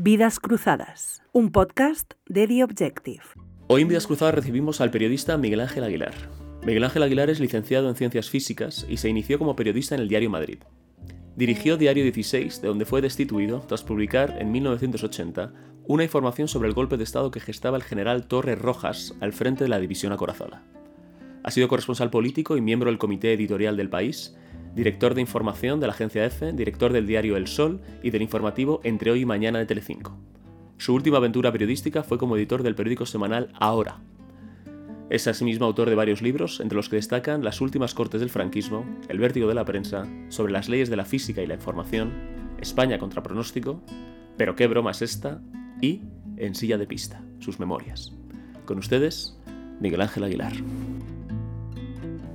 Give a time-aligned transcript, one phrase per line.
[0.00, 3.24] Vidas Cruzadas, un podcast de The Objective.
[3.66, 6.14] Hoy en Vidas Cruzadas recibimos al periodista Miguel Ángel Aguilar.
[6.64, 10.08] Miguel Ángel Aguilar es licenciado en Ciencias Físicas y se inició como periodista en el
[10.08, 10.58] diario Madrid.
[11.34, 15.52] Dirigió Diario 16, de donde fue destituido tras publicar en 1980
[15.88, 19.64] una información sobre el golpe de Estado que gestaba el general Torres Rojas al frente
[19.64, 20.62] de la división acorazada.
[21.42, 24.36] Ha sido corresponsal político y miembro del comité editorial del país
[24.78, 28.80] director de información de la agencia EFE, director del diario El Sol y del informativo
[28.84, 30.16] Entre Hoy y Mañana de Telecinco.
[30.76, 33.98] Su última aventura periodística fue como editor del periódico semanal Ahora.
[35.10, 38.86] Es asimismo autor de varios libros, entre los que destacan Las últimas cortes del franquismo,
[39.08, 42.12] El vértigo de la prensa, sobre las leyes de la física y la información,
[42.60, 43.82] España contra pronóstico,
[44.36, 45.42] Pero qué broma es esta
[45.80, 46.02] y
[46.36, 48.12] En silla de pista, sus memorias.
[48.64, 49.40] Con ustedes,
[49.80, 50.52] Miguel Ángel Aguilar.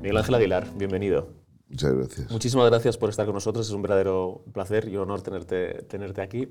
[0.02, 1.43] Miguel Ángel Aguilar, bienvenido.
[1.74, 2.32] Muchas gracias.
[2.32, 3.68] Muchísimas gracias por estar con nosotros.
[3.68, 6.48] Es un verdadero placer y honor tenerte, tenerte aquí.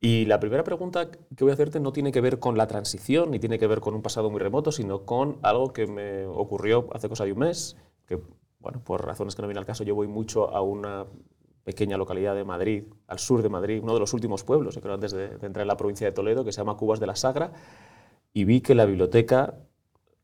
[0.00, 3.30] Y la primera pregunta que voy a hacerte no tiene que ver con la transición,
[3.30, 6.88] ni tiene que ver con un pasado muy remoto, sino con algo que me ocurrió
[6.94, 8.18] hace cosa de un mes, que,
[8.58, 11.04] bueno, por razones que no vienen al caso, yo voy mucho a una
[11.62, 15.12] pequeña localidad de Madrid, al sur de Madrid, uno de los últimos pueblos, creo antes
[15.12, 17.52] de, de entrar en la provincia de Toledo, que se llama Cubas de la Sagra,
[18.32, 19.54] y vi que la biblioteca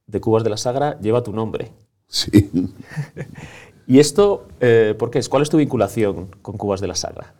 [0.07, 1.73] de Cubas de la Sagra lleva tu nombre.
[2.09, 2.51] Sí.
[3.89, 5.31] ¿Y esto eh, por qué es?
[5.31, 7.35] ¿Cuál es tu vinculación con Cubas de la Sagra?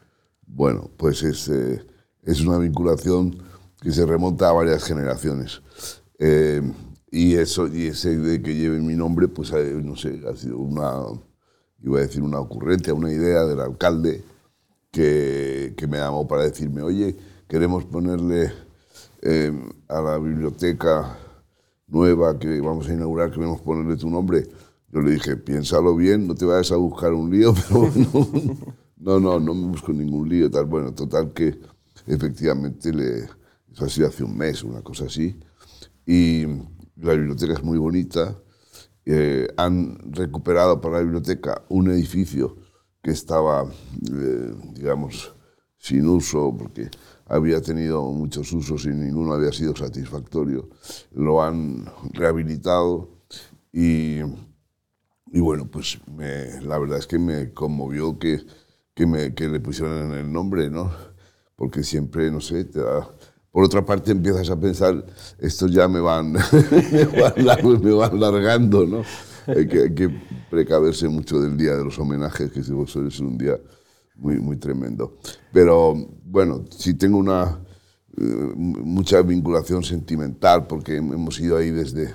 [0.47, 1.85] Bueno, pues es, eh,
[2.23, 3.37] es una vinculación
[3.83, 5.61] que se remonta a varias generaciones.
[6.19, 6.63] Eh,
[7.11, 11.03] y eso y ese de que lleve mi nombre, pues no sé, ha sido una,
[11.83, 14.25] iba a decir una ocurrencia, una idea del alcalde
[14.91, 17.15] que, que me llamó para decirme, oye,
[17.47, 18.51] queremos ponerle
[19.89, 21.19] a la biblioteca
[21.89, 24.47] nueva que vamos a inaugurar, queremos ponerle tu nombre
[24.91, 27.91] yo le dije, piénsalo bien, no te vayas a buscar un lío, pero
[28.97, 30.51] no, no, no, me busco ningún lío.
[30.51, 30.65] Tal.
[30.65, 31.59] Bueno, total que
[32.07, 33.25] efectivamente le,
[33.71, 35.39] eso ha sido hace un mes, una cosa así.
[36.07, 36.47] Y
[36.97, 38.41] la biblioteca es muy bonita.
[39.05, 42.57] Eh, han recuperado para la biblioteca un edificio
[43.03, 45.35] que estaba, eh, digamos,
[45.79, 46.91] sin uso, porque
[47.27, 50.71] había tenido muchos usos y ninguno había sido satisfactorio.
[51.13, 53.11] Lo han rehabilitado
[53.73, 54.21] y
[55.33, 55.99] y bueno, pues
[56.63, 58.41] la verdad es que me conmovió que,
[58.95, 60.91] que, me, que le pusieran el nombre, ¿no?
[61.57, 62.81] Porque siempre, no sé, te.
[63.51, 65.05] Por otra parte empiezas a pensar,
[65.39, 66.33] estos ya me van,
[67.83, 69.03] me van, largando, ¿no?
[69.47, 70.11] Hay que,
[70.51, 73.59] precaverse mucho del día de los homenajes, que ser un día
[74.17, 75.17] muy, muy tremendo.
[75.53, 75.95] Pero
[76.25, 77.59] bueno, sí tengo una
[78.17, 82.15] eh, mucha vinculación sentimental, porque hemos ido ahí desde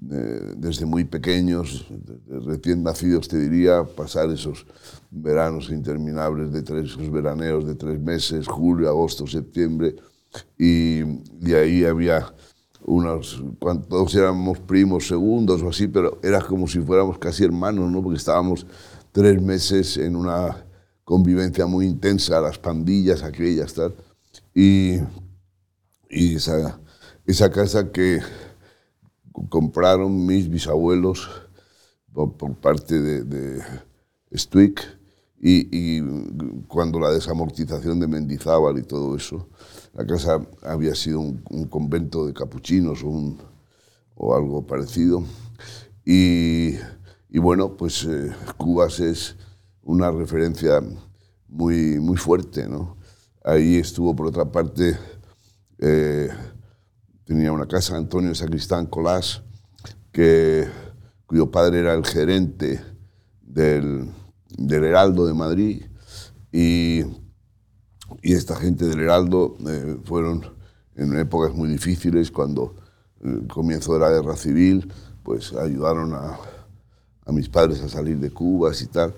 [0.00, 1.86] desde muy pequeños,
[2.26, 4.66] recién nacidos te diría, pasar esos
[5.10, 9.96] veranos interminables de tres, esos veraneos de tres meses, julio, agosto, septiembre,
[10.56, 12.32] y de ahí había
[12.82, 13.42] unos,
[13.88, 18.02] todos éramos primos segundos o así, pero era como si fuéramos casi hermanos, ¿no?
[18.02, 18.66] porque estábamos
[19.12, 20.64] tres meses en una
[21.04, 23.94] convivencia muy intensa, las pandillas aquellas, tal,
[24.54, 24.96] y,
[26.08, 26.80] y esa,
[27.26, 28.20] esa casa que
[29.48, 31.28] compraron mis bisabuelos
[32.12, 33.62] por, parte de, de
[35.42, 36.02] y,
[36.68, 39.48] cuando la desamortización de Mendizábal y todo eso,
[39.94, 45.22] la casa había sido un, convento de capuchinos o, algo parecido.
[46.04, 46.76] Y,
[47.38, 49.36] bueno, pues eh, Cubas es
[49.82, 50.82] una referencia
[51.48, 52.68] muy, muy fuerte.
[52.68, 52.96] ¿no?
[53.42, 54.98] Ahí estuvo, por otra parte,
[55.78, 56.28] eh,
[57.30, 59.42] tenía una casa, Antonio Sacristán Colás,
[60.10, 60.66] que,
[61.26, 62.82] cuyo padre era el gerente
[63.40, 64.10] del,
[64.58, 65.84] del Heraldo de Madrid,
[66.50, 67.04] y,
[68.20, 70.44] y, esta gente del Heraldo eh, fueron
[70.96, 72.74] en épocas muy difíciles, cuando
[73.22, 74.92] el comienzo de la guerra civil,
[75.22, 76.36] pues ayudaron a,
[77.26, 79.14] a mis padres a salir de Cuba y tal.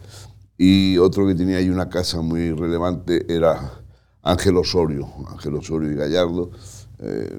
[0.58, 3.80] Y otro que tenía ahí una casa muy relevante era
[4.20, 6.50] Ángel Osorio, Ángel Osorio y Gallardo,
[7.04, 7.36] eh,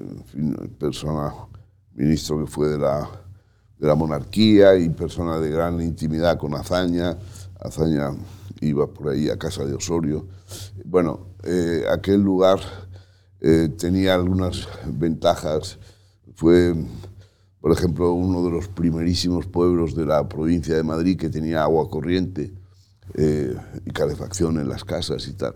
[0.78, 1.32] persona,
[1.94, 3.08] ministro que fue de la,
[3.78, 7.16] de la monarquía y persona de gran intimidad con Azaña.
[7.60, 8.10] Azaña
[8.60, 10.26] iba por ahí a casa de Osorio.
[10.84, 12.60] Bueno, eh, aquel lugar
[13.40, 15.78] eh, tenía algunas ventajas.
[16.34, 16.74] Fue,
[17.60, 21.88] por ejemplo, uno de los primerísimos pueblos de la provincia de Madrid que tenía agua
[21.88, 22.52] corriente
[23.16, 25.54] y calefacción en las casas y tal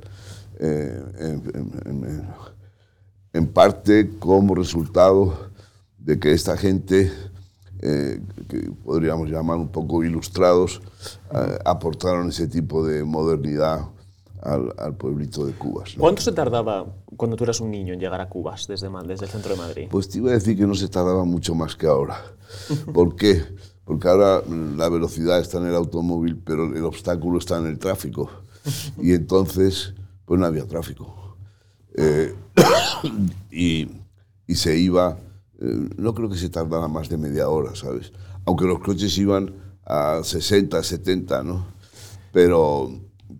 [3.46, 5.48] parte como resultado
[5.98, 7.12] de que esta gente,
[7.80, 10.80] eh, que podríamos llamar un poco ilustrados,
[11.32, 13.86] eh, aportaron ese tipo de modernidad
[14.42, 15.96] al, al pueblito de Cubas.
[15.96, 16.00] ¿no?
[16.00, 16.86] ¿Cuánto se tardaba
[17.16, 19.88] cuando tú eras un niño en llegar a Cubas desde, desde el centro de Madrid?
[19.90, 22.20] Pues te iba a decir que no se tardaba mucho más que ahora.
[22.94, 23.42] ¿Por qué?
[23.84, 24.42] Porque ahora
[24.76, 28.30] la velocidad está en el automóvil, pero el obstáculo está en el tráfico.
[29.00, 29.94] Y entonces,
[30.26, 31.36] pues no había tráfico.
[31.94, 32.34] Eh,
[33.50, 33.88] y,
[34.46, 35.16] y se iba,
[35.60, 38.12] eh, no creo que se tardara más de media hora, ¿sabes?
[38.44, 39.52] Aunque los coches iban
[39.84, 41.66] a 60, 70, ¿no?
[42.32, 42.90] Pero,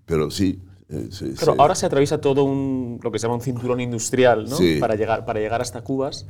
[0.05, 0.63] pero sí.
[0.89, 4.49] eh, se- se- ahora se atraviesa todo un, lo que se llama un cinturón industrial,
[4.49, 4.57] ¿no?
[4.57, 4.79] Sí.
[4.81, 6.27] Para, llegar, para llegar hasta Cubas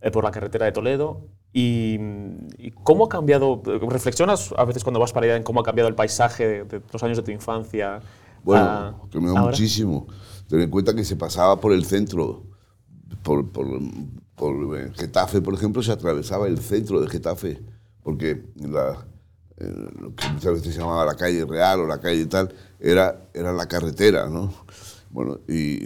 [0.00, 1.28] eh, por la carretera de Toledo.
[1.52, 1.98] Y,
[2.58, 5.88] y cómo ha cambiado, reflexionas a veces cuando vas para allá en cómo ha cambiado
[5.88, 8.00] el paisaje de, de los años de tu infancia.
[8.44, 9.50] Bueno, a- cambió ahora?
[9.50, 10.06] muchísimo.
[10.48, 12.44] Ten en cuenta que se pasaba por el centro.
[13.22, 13.66] Por, por,
[14.34, 17.62] por eh, Getafe, por ejemplo, se atravesaba el centro de Getafe.
[18.02, 19.06] Porque la,
[19.58, 23.28] eh, lo que muchas veces se llamaba la calle real o la calle tal, era,
[23.32, 24.52] era la carretera, ¿no?
[25.10, 25.84] Bueno, y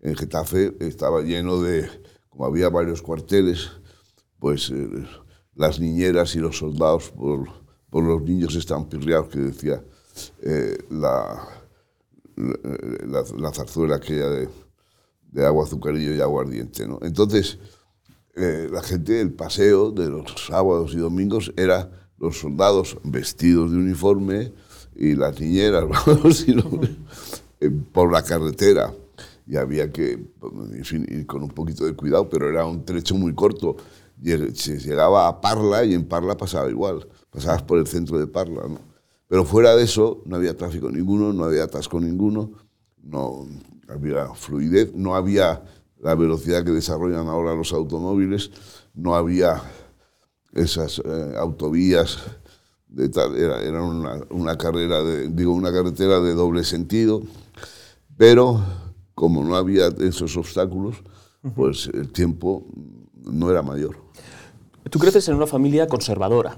[0.00, 1.88] en Getafe estaba lleno de,
[2.28, 3.70] como había varios cuarteles,
[4.38, 5.06] pues eh,
[5.54, 7.48] las niñeras y los soldados por,
[7.88, 9.82] por los niños estaban pirriados, que decía
[10.42, 11.55] eh, la,
[12.36, 14.48] la, la zarzuela aquella de,
[15.32, 16.86] de agua, azucarillo y aguardiente.
[16.86, 16.98] ¿no?
[17.02, 17.58] Entonces,
[18.34, 23.78] eh, la gente, el paseo de los sábados y domingos era los soldados vestidos de
[23.78, 24.52] uniforme
[24.94, 25.84] y las niñeras
[26.46, 26.66] y los-
[27.60, 28.92] eh, por la carretera.
[29.48, 30.12] Y había que,
[30.74, 33.76] en fin, ir con un poquito de cuidado, pero era un trecho muy corto.
[34.20, 37.06] Lleg- Se llegaba a Parla y en Parla pasaba igual.
[37.30, 38.62] Pasabas por el centro de Parla.
[38.68, 38.80] ¿no?
[39.28, 42.52] Pero fuera de eso, no había tráfico ninguno, no había atasco ninguno,
[43.02, 43.46] no
[43.88, 45.62] había fluidez, no había
[46.00, 48.50] la velocidad que desarrollan ahora los automóviles,
[48.94, 49.62] no había
[50.52, 52.18] esas eh, autovías
[52.88, 57.22] de tal, era, era una, una carrera de, digo, una carretera de doble sentido,
[58.16, 58.62] pero
[59.14, 61.02] como no había esos obstáculos,
[61.54, 62.66] pues el tiempo
[63.24, 63.96] no era mayor.
[64.90, 66.56] Tú creces en una familia conservadora.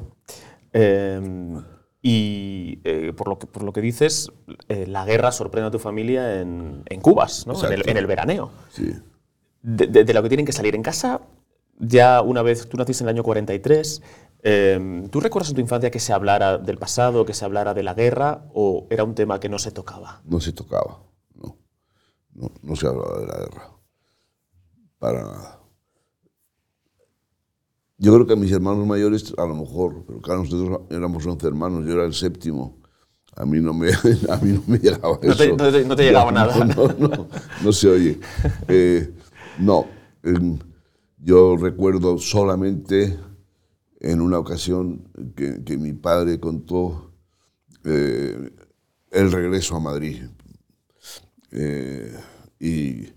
[0.72, 1.60] Eh,
[2.02, 4.30] y eh, por, lo que, por lo que dices,
[4.68, 7.54] eh, la guerra sorprende a tu familia en, en Cubas, ¿no?
[7.54, 7.90] en, el, Exacto.
[7.90, 8.50] en el veraneo.
[8.70, 8.92] Sí.
[9.62, 11.20] De, de- de lo que tienen que salir en casa,
[11.78, 14.02] ya una vez, tú naciste en el año 43,
[14.44, 17.82] eh, ¿tú recuerdas en tu infancia que se hablara del pasado, que se hablara de
[17.82, 20.20] la guerra, o era un tema que no se tocaba?
[20.24, 21.00] no se tocaba,
[21.34, 21.56] no.
[22.34, 23.70] No, no se hablaba de la guerra.
[25.00, 25.57] Para nada.
[28.00, 31.84] Yo creo que mis hermanos mayores, a lo mejor, pero claro, nosotros éramos 11 hermanos,
[31.84, 32.78] yo era el séptimo.
[33.36, 33.88] A mí no me,
[34.28, 35.56] a mí no me llegaba No te- eso.
[35.56, 36.64] no te- no te llegaba nada.
[36.64, 37.28] No, no,
[37.62, 38.20] no se oye.
[38.68, 39.12] Eh,
[39.58, 39.86] no,
[41.18, 43.18] yo recuerdo solamente
[44.00, 47.12] en una ocasión que, que mi padre contó
[47.84, 48.50] eh,
[49.10, 50.22] el regreso a Madrid
[51.50, 52.14] eh,
[52.60, 53.08] y,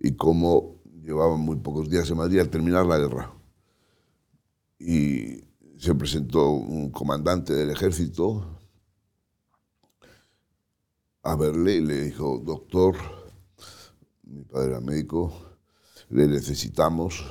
[0.00, 3.32] y cómo llevaban muy pocos días en Madrid al terminar la guerra.
[4.78, 5.44] Y
[5.78, 8.58] se presentó un comandante del ejército
[11.22, 12.96] a verle y le dijo, doctor,
[14.22, 15.32] mi padre era médico,
[16.10, 17.24] le necesitamos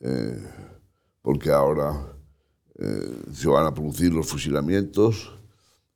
[0.00, 0.42] eh,
[1.22, 2.16] porque ahora
[2.76, 5.32] eh, se van a producir los fusilamientos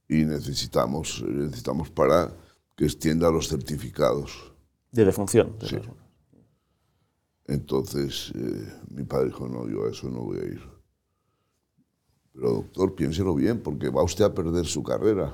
[0.08, 2.32] y necesitamos, necesitamos para
[2.76, 4.52] que extienda los certificados.
[4.90, 5.56] De defunción.
[5.58, 5.76] de Sí.
[7.46, 10.62] Entonces eh, mi padre dijo, no, yo a eso no voy a ir.
[12.32, 15.32] Pero doctor, piénselo bien, porque va usted a perder su carrera.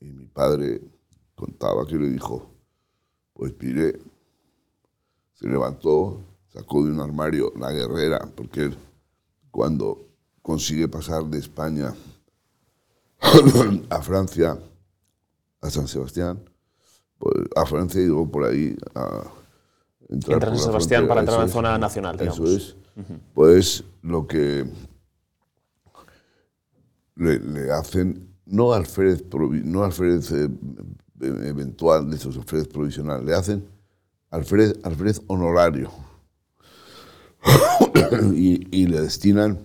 [0.00, 0.80] Y mi padre
[1.34, 2.50] contaba que le dijo,
[3.34, 4.00] pues mire,
[5.34, 6.20] se levantó,
[6.52, 8.78] sacó de un armario la guerrera, porque él
[9.52, 10.08] cuando
[10.40, 11.94] consigue pasar de España
[13.90, 14.58] a Francia,
[15.60, 16.42] a San Sebastián,
[17.18, 19.30] pues, a Francia y luego por ahí a
[20.12, 21.52] entrar Entras por en Sebastián para entrar en es.
[21.52, 22.40] zona nacional, digamos.
[22.40, 22.76] Eso es.
[23.34, 24.66] Pues lo que
[27.16, 29.24] le, le hacen, no alférez,
[29.64, 30.48] no alférez eh,
[31.20, 33.66] eventual de esos alférez provisional, le hacen
[34.30, 35.90] alférez, alférez honorario.
[38.34, 39.58] y, y le destinan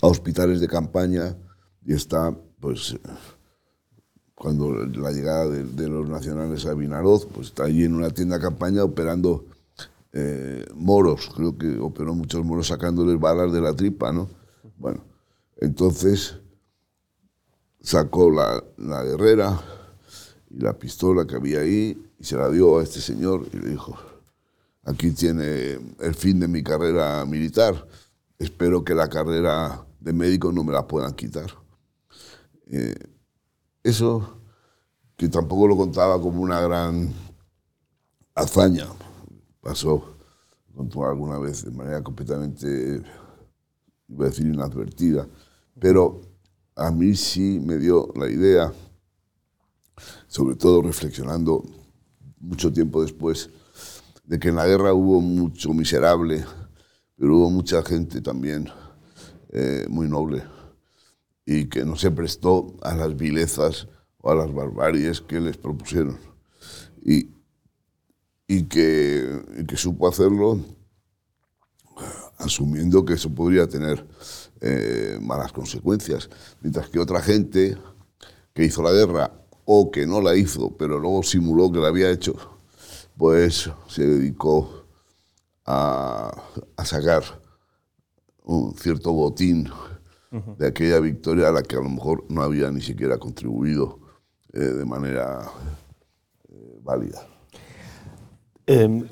[0.00, 1.36] a hospitales de campaña
[1.84, 2.96] y está, pues,
[4.38, 8.84] cuando la llegada de, los nacionales a Vinaroz, pues está allí en una tienda campaña
[8.84, 9.46] operando
[10.12, 14.28] eh, moros, creo que operó muchos moros sacándoles balas de la tripa, ¿no?
[14.76, 15.02] Bueno,
[15.56, 16.36] entonces
[17.80, 19.60] sacó la, la guerrera
[20.50, 23.70] y la pistola que había ahí y se la dio a este señor y le
[23.70, 23.98] dijo,
[24.84, 27.88] aquí tiene el fin de mi carrera militar,
[28.38, 31.50] espero que la carrera de médico no me la puedan quitar.
[32.68, 33.17] Eh,
[33.88, 34.42] eso
[35.16, 37.12] que tampoco lo contaba como una gran
[38.34, 38.86] hazaña.
[39.60, 40.14] Pasó,
[40.76, 43.02] alguna vez de manera completamente,
[44.08, 45.26] iba a decir, inadvertida,
[45.80, 46.20] pero
[46.76, 48.72] a mí sí me dio la idea,
[50.28, 51.64] sobre todo reflexionando
[52.38, 53.50] mucho tiempo después,
[54.24, 56.44] de que en la guerra hubo mucho miserable,
[57.16, 58.68] pero hubo mucha gente también
[59.50, 60.57] eh, muy noble
[61.50, 63.88] y que no se prestó a las vilezas
[64.18, 66.18] o a las barbaries que les propusieron.
[67.02, 67.30] Y,
[68.46, 69.44] y, que,
[69.76, 70.60] supo hacerlo
[72.36, 74.06] asumiendo que eso podría tener
[74.60, 76.28] eh, malas consecuencias.
[76.60, 77.78] Mientras que otra gente
[78.52, 79.32] que hizo la guerra
[79.64, 82.36] o que no la hizo, pero luego simuló que la había hecho,
[83.16, 84.84] pues se dedicó
[85.64, 86.30] a,
[86.76, 87.22] a sacar
[88.44, 89.70] un cierto botín
[90.30, 93.98] de aquella victoria a la que a lo mejor no había ni siquiera contribuido
[94.52, 95.50] eh, de manera
[96.50, 97.26] eh, válida.
[98.66, 99.06] Em,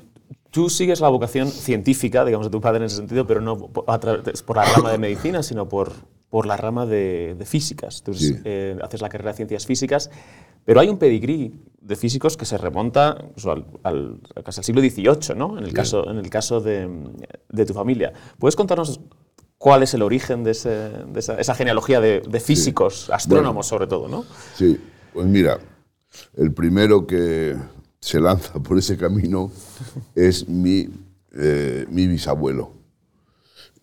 [0.51, 3.85] tú sigues la vocación científica, digamos, de tu padre en ese sentido, pero no por,
[3.87, 5.91] la rama de medicina, sino por,
[6.29, 8.03] por la rama de, físicas.
[8.03, 8.11] Tú
[8.45, 10.11] eh, haces la carrera de ciencias físicas,
[10.65, 13.17] pero hay un pedigrí de físicos que se remonta
[13.83, 15.57] al, casi al siglo XVIII, ¿no?
[15.57, 16.87] En el caso, en el caso de,
[17.49, 18.13] de tu familia.
[18.37, 18.99] ¿Puedes contarnos
[19.57, 24.25] cuál es el origen de, esa, genealogía de, físicos, astrónomos sobre todo, ¿no?
[24.55, 24.79] Sí,
[25.13, 25.59] pues mira,
[26.35, 27.55] el primero que
[27.99, 29.51] se lanza por ese camino
[30.15, 30.89] es mi,
[31.33, 32.71] eh, mi bisabuelo.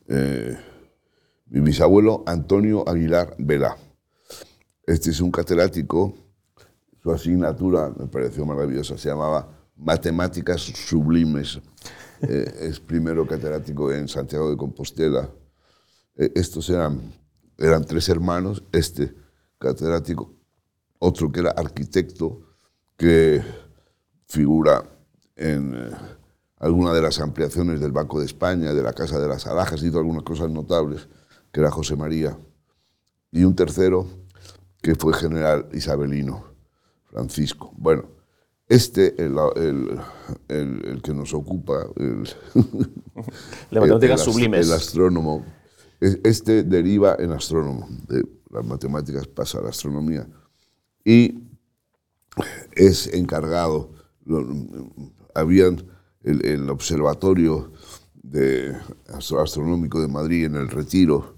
[0.09, 0.57] Eh,
[1.47, 3.77] mi bisabuelo Antonio Aguilar Vela.
[4.87, 6.15] Este es un catedrático,
[7.03, 11.61] su asignatura me pareció maravillosa, se llamaba Matemáticas Sublimes.
[12.23, 15.29] Eh, es primero catedrático en Santiago de Compostela
[16.17, 17.13] estos eran,
[17.59, 19.15] eran tres hermanos, este
[19.59, 20.35] catedrático,
[20.99, 22.41] otro que era arquitecto,
[22.97, 23.43] que
[24.27, 24.85] figura
[25.37, 25.91] en eh,
[26.59, 29.99] alguna de las ampliaciones del Banco de España, de la Casa de las Alhajas, hizo
[29.99, 31.09] algunas cosas notables,
[31.53, 32.37] que era José María.
[33.31, 34.07] Y un tercero,
[34.81, 36.45] que fue general isabelino,
[37.05, 37.73] Francisco.
[37.77, 38.05] Bueno,
[38.69, 39.37] este, el,
[40.49, 42.27] el, que nos ocupa, el,
[44.19, 44.67] sublimes.
[44.67, 45.45] el astrónomo,
[46.01, 50.27] este deriva en astrónomo, de las matemáticas pasa a la astronomía,
[51.05, 51.43] y
[52.73, 53.91] es encargado,
[55.35, 55.85] habían
[56.23, 57.73] el, observatorio
[58.23, 58.77] de
[59.19, 61.35] astronómico de Madrid en el Retiro,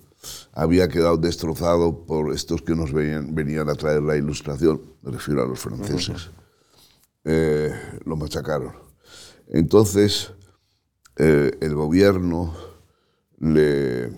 [0.53, 5.43] había quedado destrozado por estos que nos venían, venían a traer la ilustración, me refiero
[5.43, 6.31] a los franceses.
[7.25, 7.73] Eh,
[8.05, 8.73] lo machacaron.
[9.49, 10.33] Entonces,
[11.17, 12.55] eh, el gobierno
[13.39, 14.11] le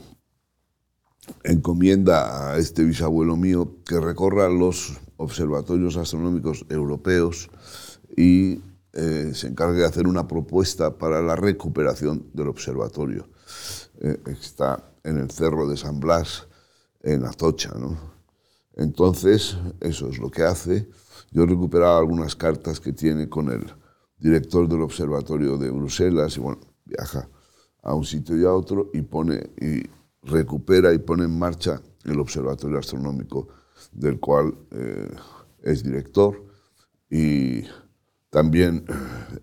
[1.45, 7.51] encomienda a este bisabuelo mío que recorra los observatorios astronómicos europeos
[8.17, 8.61] y
[8.93, 13.29] eh, se encargue de hacer una propuesta para la recuperación del observatorio.
[14.01, 16.47] Eh, está en el Cerro de San Blas,
[17.03, 17.73] en Atocha.
[17.79, 17.99] ¿no?
[18.75, 20.89] Entonces, eso es lo que hace.
[21.31, 23.65] Yo he recuperado algunas cartas que tiene con el
[24.19, 27.29] director del observatorio de Bruselas y bueno, viaja
[27.83, 29.83] a un sitio y a otro y pone y
[30.23, 33.49] recupera y pone en marcha el Observatorio Astronómico,
[33.93, 35.11] del cual eh,
[35.63, 36.45] es director
[37.11, 37.63] y
[38.31, 38.85] también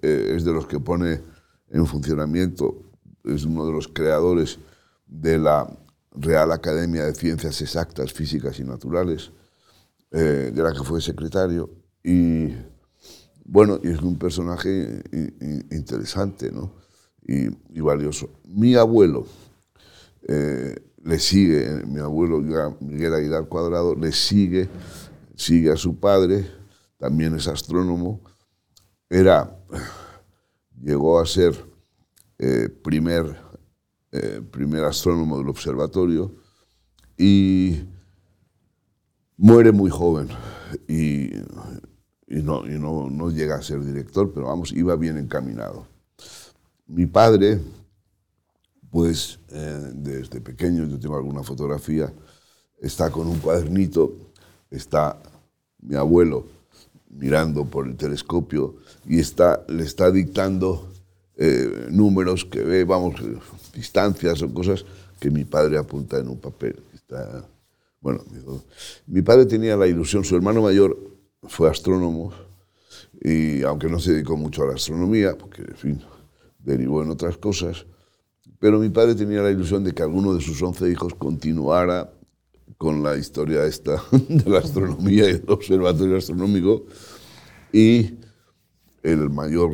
[0.02, 1.22] eh, es de los que pone
[1.70, 2.92] en funcionamiento,
[3.24, 4.60] es uno de los creadores
[5.08, 5.68] de la
[6.12, 9.32] Real Academia de Ciencias Exactas, Físicas y Naturales,
[10.12, 11.70] eh, de la que fue secretario.
[12.04, 12.54] Y
[13.44, 15.04] bueno, y es un personaje
[15.72, 16.74] interesante ¿no?
[17.28, 18.30] y, y valioso.
[18.46, 19.26] Mi abuelo,
[20.28, 22.42] eh, le sigue, mi abuelo
[22.80, 24.68] Miguel Aguilar Cuadrado, le sigue,
[25.36, 26.50] sigue a su padre,
[26.98, 28.22] también es astrónomo,
[29.08, 29.56] era,
[30.82, 31.54] llegó a ser
[32.40, 33.38] eh, primer,
[34.12, 36.34] eh, primer astrónomo del observatorio
[37.18, 37.84] y
[39.38, 40.30] muere muy joven
[40.88, 41.36] y,
[42.28, 45.88] y no, no llega a ser director, pero vamos, iba bien encaminado.
[46.88, 47.60] Mi padre,
[48.96, 52.14] pues desde pequeño, yo tengo alguna fotografía,
[52.80, 54.14] está con un cuadernito,
[54.72, 55.22] está
[55.82, 56.46] mi abuelo
[57.10, 60.94] mirando por el telescopio y está, le está dictando
[61.36, 63.16] eh, números que ve, vamos,
[63.74, 64.86] distancias o cosas
[65.20, 66.82] que mi padre apunta en un papel.
[66.94, 67.46] Está,
[68.00, 68.24] bueno,
[69.08, 70.98] mi padre tenía la ilusión, su hermano mayor
[71.44, 72.32] fue astrónomo
[73.22, 76.02] y aunque no se dedicó mucho a la astronomía, porque en fin,
[76.60, 77.86] derivó en otras cosas,
[78.66, 82.12] pero mi padre tenía la ilusión de que alguno de sus once hijos continuara
[82.80, 86.88] con la historia esta de la astronomía y del observatorio astronómico.
[87.72, 88.16] Y
[89.04, 89.74] el mayor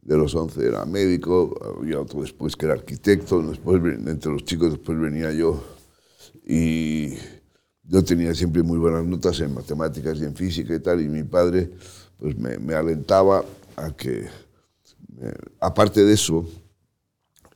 [0.00, 4.70] de los 11 era médico, había otro después que era arquitecto, después entre los chicos
[4.70, 5.62] después venía yo
[6.46, 7.16] y
[7.82, 11.24] yo tenía siempre muy buenas notas en matemáticas y en física y tal y mi
[11.24, 11.70] padre
[12.16, 13.44] pues me, me alentaba
[13.76, 14.20] a que,
[15.20, 16.46] eh, aparte de eso,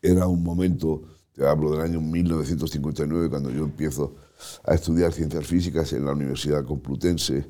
[0.04, 1.02] era un momento,
[1.34, 4.14] te hablo del año 1959 cuando yo empiezo
[4.64, 7.46] a estudiar ciencias físicas en la Universidad Complutense,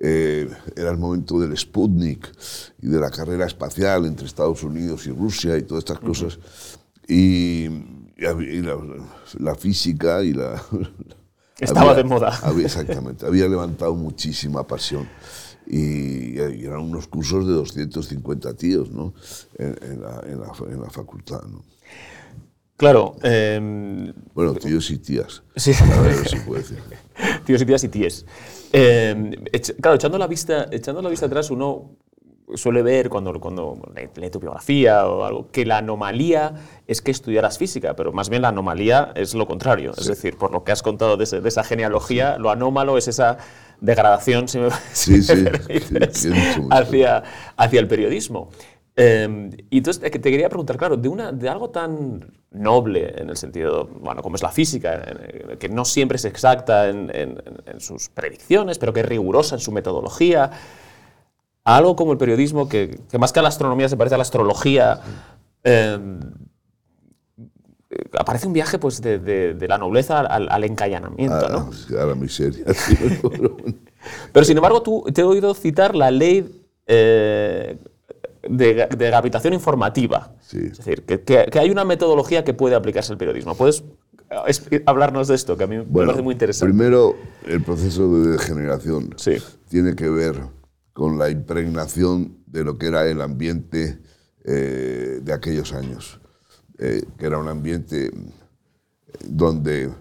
[0.00, 2.32] eh, era el momento del Sputnik
[2.82, 6.38] y de la carrera espacial entre Estados Unidos y Rusia y todas estas cosas.
[7.06, 7.68] Y,
[9.38, 10.60] la, física y la...
[11.60, 12.38] Estaba de moda.
[12.60, 15.08] exactamente, había levantado muchísima pasión.
[15.70, 19.12] Y, eran unos cursos de 250 tíos ¿no?
[19.58, 21.42] en, la, en la, facultad.
[21.42, 21.62] ¿no?
[22.76, 23.16] Claro.
[23.22, 25.42] Em, bueno, tíos y tías.
[25.56, 25.72] Sí.
[25.80, 26.78] A ver si puede decir.
[27.44, 28.26] tíos y tías y tíes.
[28.72, 29.32] Em,
[29.80, 31.96] claro, echando la, vista, echando la vista atrás, uno
[32.54, 33.78] suele ver cuando, cuando
[34.16, 36.54] lee tu biografía o algo, que la anomalía
[36.86, 39.92] es que estudiaras física, pero más bien la anomalía es lo contrario.
[39.96, 43.38] Es decir, por lo que has contado de, esa genealogía, lo anómalo es esa
[43.80, 45.44] degradación, si me, sí, sí,
[46.70, 47.22] hacia,
[47.56, 48.50] hacia el periodismo.
[49.00, 53.36] Em, y entonces te, quería preguntar, claro, de, una, de algo tan noble en el
[53.36, 55.00] sentido, bueno, como es la física,
[55.60, 57.38] que no siempre es exacta en,
[57.78, 60.50] sus predicciones, pero que es rigurosa en su metodología,
[61.68, 64.22] a algo como el periodismo, que, más que a la astronomía se parece a la
[64.22, 65.00] astrología,
[65.62, 66.18] em,
[68.18, 71.70] aparece un viaje pues, de, la nobleza al, al encañanamiento, a, ¿no?
[72.00, 72.64] A la miseria.
[74.32, 76.64] pero sin embargo, tú te he oído citar la ley...
[76.86, 77.76] Eh,
[78.48, 80.32] de, gravitación informativa.
[80.40, 83.54] Es decir, que, hay una metodología que puede aplicarse al periodismo.
[83.54, 83.84] ¿Puedes
[84.70, 86.72] eh, hablarnos de esto, que a mí me parece muy interesante?
[86.72, 87.14] Primero,
[87.46, 89.14] el proceso de degeneración
[89.68, 90.40] tiene que ver
[90.98, 94.00] con la impregnación de lo que era el ambiente
[94.44, 96.20] eh, de aquellos años,
[96.76, 98.10] eh, que era un ambiente
[99.24, 99.94] donde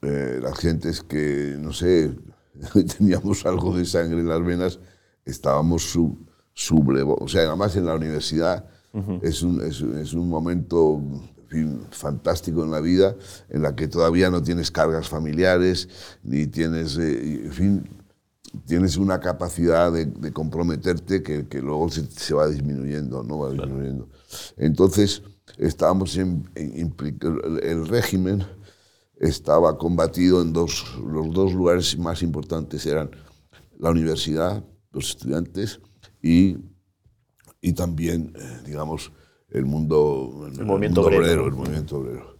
[0.00, 2.10] las gentes que, no sé,
[2.98, 4.80] teníamos algo de sangre en las venas,
[5.24, 6.18] estábamos sub
[6.52, 7.16] sublevo.
[7.20, 8.66] O sea, además en la universidad
[9.22, 11.00] es, un, es, es, un, momento
[11.90, 13.14] fantástico en la vida
[13.48, 15.88] en la que todavía no tienes cargas familiares,
[16.24, 18.01] ni tienes, eh, en fin,
[18.66, 23.38] tienes una capacidad de, comprometerte que, que, luego se, va disminuyendo, ¿no?
[23.38, 24.08] Va disminuyendo.
[24.56, 25.22] Entonces,
[25.58, 28.44] estábamos en, el régimen
[29.22, 33.10] estaba combatido en dos, los dos lugares más importantes eran
[33.78, 35.80] la universidad, los estudiantes,
[36.20, 36.56] y,
[37.60, 39.12] y también, eh, digamos,
[39.50, 41.46] el mundo, el, movimiento obrero.
[41.46, 42.36] El movimiento obrero.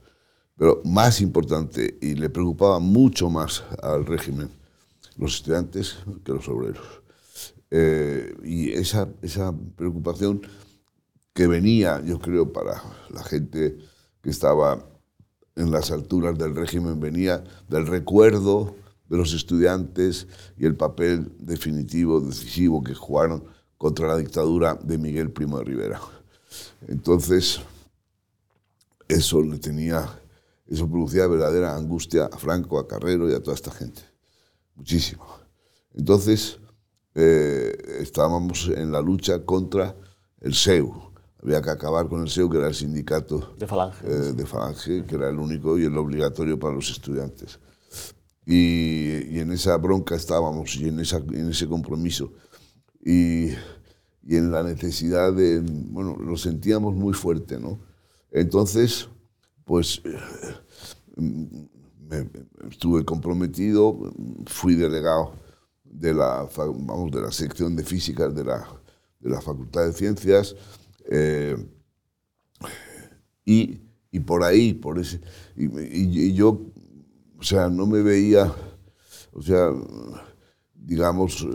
[0.57, 4.51] Pero más importante, y le preocupaba mucho más al régimen,
[5.18, 7.03] los estudiantes que los obreros.
[7.70, 10.42] Eh, y esa, esa preocupación
[11.33, 13.79] que venía, yo creo, para la gente
[14.20, 14.85] que estaba
[15.57, 18.77] en las alturas del régimen, venía del recuerdo
[19.09, 23.44] de los estudiantes y el papel definitivo, decisivo que jugaron
[23.79, 26.01] contra la dictadura de Miguel Primo de Rivera.
[26.88, 27.61] Entonces,
[29.09, 30.09] eso le tenía,
[30.66, 34.12] eso producía verdadera angustia a Franco, a Carrero y a toda esta gente.
[34.83, 35.25] Muchísimo.
[35.95, 36.59] Entonces,
[37.14, 39.95] eh, estábamos en la lucha contra
[40.40, 40.92] el SEU.
[41.40, 45.05] Había que acabar con el SEU, que era el sindicato de Falange, eh, de Falange
[45.07, 47.61] que era el único y el obligatorio para los estudiantes.
[48.45, 52.33] Y, en esa bronca estábamos y en, esa, en ese compromiso
[53.05, 53.51] y,
[54.25, 57.79] y, en la necesidad de, bueno, lo sentíamos muy fuerte, ¿no?
[58.33, 59.09] Entonces,
[59.64, 60.03] pues
[62.70, 64.12] estuve comprometido,
[64.46, 65.35] fui delegado
[65.85, 68.66] de la, vamos, de la sección de física de la,
[69.20, 70.57] de la Facultad de Ciencias
[71.11, 71.57] eh,
[73.44, 75.20] y, y, por ahí, por ese,
[75.57, 76.61] y, yo,
[77.38, 78.53] o sea, no me veía,
[79.33, 79.70] o sea,
[80.75, 81.46] digamos,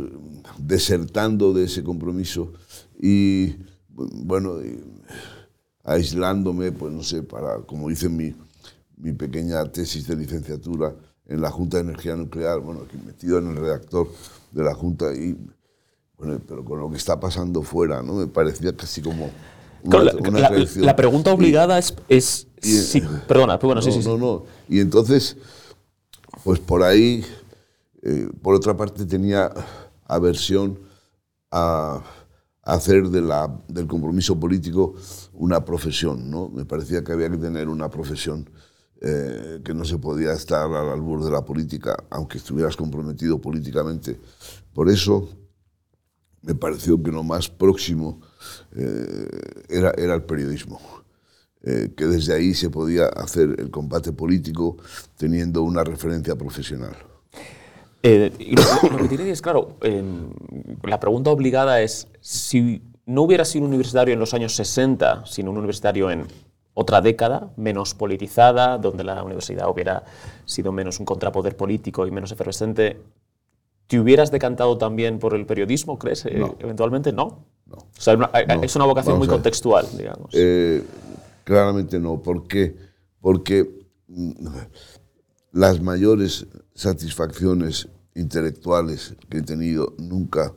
[0.58, 2.54] desertando de ese compromiso
[3.00, 3.56] y,
[3.89, 4.60] bueno,
[5.84, 8.36] aislándome, pues no sé, para, como dice mi,
[8.98, 13.48] mi pequeña tesis de licenciatura en la Junta de Energía Nuclear, bueno, aquí metido en
[13.48, 14.08] el redactor
[14.52, 15.38] de la Junta y,
[16.18, 18.14] bueno, pero con lo que está pasando fuera, ¿no?
[18.14, 19.30] Me parecía casi como
[19.84, 24.44] una, la, la, pregunta obligada es, es sí, perdona, pero bueno, sí, sí, No, no,
[24.68, 25.38] y entonces,
[26.44, 27.24] pues por ahí
[28.08, 29.52] eh, por otra parte, tenía
[30.06, 30.80] aversión
[31.52, 32.02] a,
[32.64, 34.96] hacer de la, del compromiso político
[35.34, 36.30] una profesión.
[36.30, 36.50] ¿no?
[36.50, 38.50] Me parecía que había que tener una profesión,
[39.02, 44.20] eh, que no se podía estar al albur de la política, aunque estuvieras comprometido políticamente.
[44.74, 45.30] Por eso,
[46.42, 48.22] me pareció que lo más próximo
[48.76, 49.28] eh,
[49.70, 50.80] era, era el periodismo.
[51.64, 54.78] Eh, que desde ahí se podía hacer el combate político
[55.18, 56.96] teniendo una referencia profesional.
[58.04, 59.76] Eh, y lo, que tiene es, claro,
[60.84, 65.52] la pregunta obligada es, si no hubiera sido un universitario en los años 60, sino
[65.52, 66.28] un universitario en
[66.80, 70.04] otra década, menos politizada, donde la universidad hubiera
[70.46, 73.02] sido menos un contrapoder político y menos efervescente,
[73.88, 76.28] ¿te hubieras decantado también por el periodismo, crees?
[76.28, 77.46] Eventualmente, ¿no?
[77.66, 77.78] No.
[77.78, 78.13] O sea,
[78.62, 80.30] es una vocación muy contextual, digamos.
[80.34, 80.84] Eh,
[81.44, 82.22] claramente no.
[82.22, 82.76] ¿Por qué?
[83.22, 84.48] Porque mm,
[85.54, 90.54] las mayores satisfacciones intelectuales que he tenido nunca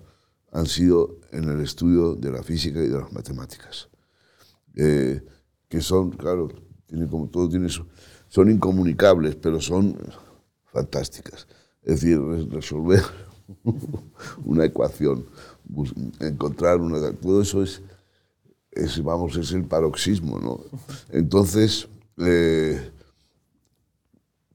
[0.52, 3.88] han sido en el estudio de la física y de las matemáticas.
[4.76, 5.22] Eh,
[5.70, 6.48] que son, claro,
[6.86, 7.86] tiene como todo tiene eso,
[8.28, 9.96] son incomunicables, pero son
[10.72, 11.46] fantásticas.
[11.82, 13.02] Es decir, resolver
[14.44, 15.24] una ecuación,
[16.18, 17.12] encontrar una...
[17.12, 17.82] Todo eso es,
[18.72, 20.60] es, vamos, es el paroxismo, ¿no?
[21.08, 22.90] Entonces, eh,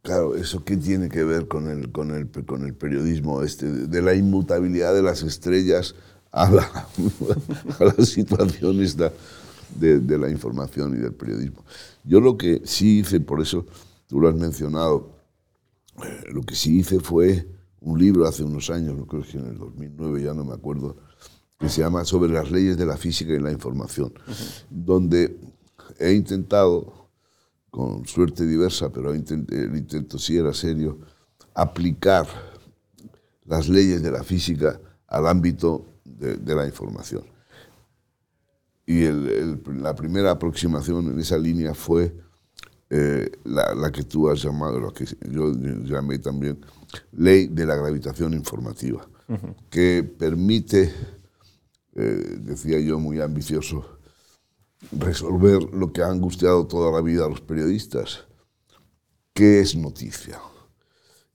[0.01, 3.67] claro, ¿eso qué tiene que ver con el, con el, con el periodismo este?
[3.67, 5.95] De la inmutabilidad de las estrellas
[6.33, 6.63] a la,
[7.79, 9.13] a la situación esta
[9.73, 11.63] de, la información y del periodismo.
[12.03, 13.65] Yo lo que sí hice, por eso
[14.07, 15.11] tú lo has mencionado,
[16.03, 17.47] eh, lo que sí hice fue
[17.81, 20.95] un libro hace unos años, no creo que en el 2009, ya no me acuerdo,
[21.59, 24.13] que se llama Sobre las leyes de la física y la información,
[24.69, 25.37] donde
[25.99, 27.09] he intentado,
[27.69, 29.17] con suerte diversa, pero el
[29.75, 30.99] intento sí era serio,
[31.53, 32.25] aplicar
[33.43, 37.34] las leyes de la física al ámbito de la información.
[38.85, 39.05] Y
[39.79, 42.15] la primera aproximación en esa línea fue
[42.89, 45.51] eh, la, que tú has llamado, lo que yo
[45.83, 46.63] llamé también
[47.13, 49.07] ley de la gravitación informativa,
[49.71, 50.93] que permite,
[51.95, 53.97] eh, decía yo muy ambicioso,
[54.91, 58.25] resolver lo que ha angustiado toda la vida a los periodistas.
[59.33, 60.39] ¿Qué es noticia?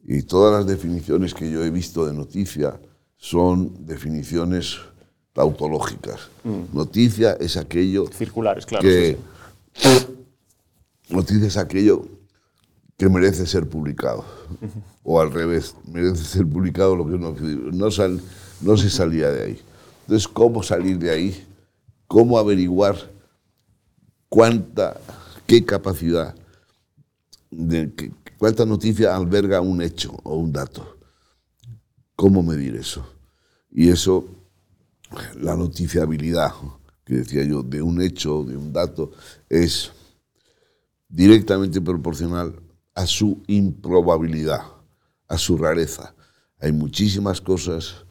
[0.03, 2.81] Y todas las definiciones que yo he visto de noticia
[3.17, 4.79] son definiciones
[5.33, 6.31] tautológicas.
[6.45, 6.77] Mm.
[6.77, 8.07] Noticia es aquello...
[8.13, 8.83] Circulares, claro.
[8.83, 9.17] Que,
[11.09, 12.07] Noticia es aquello
[12.97, 14.25] que merece ser publicado.
[15.03, 17.35] O al revés, merece ser publicado lo que no,
[17.73, 18.21] no, sal,
[18.61, 19.61] no se salía de ahí.
[20.03, 21.47] Entonces, ¿cómo salir de ahí?
[22.07, 22.97] ¿Cómo averiguar
[24.29, 25.01] cuánta,
[25.47, 26.35] qué capacidad,
[27.51, 30.97] de, cuánta noticia alberga un hecho o un dato?
[32.17, 33.07] ¿Cómo medir eso?
[33.71, 34.27] Y eso
[35.37, 36.53] la noticiabilidad,
[37.05, 39.11] que decía yo, de un hecho, de un dato,
[39.49, 39.93] es
[41.09, 42.55] directamente proporcional
[42.95, 44.63] a su improbabilidad,
[45.29, 46.15] a su rareza.
[46.59, 48.05] Hay muchísimas cosas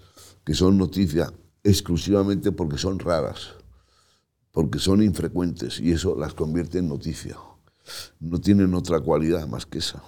[0.43, 1.31] que son noticia
[1.63, 3.51] exclusivamente porque son raras,
[4.51, 7.38] porque son infrecuentes y eso las convierte en noticia.
[8.19, 10.01] No tienen otra cualidad más que esa.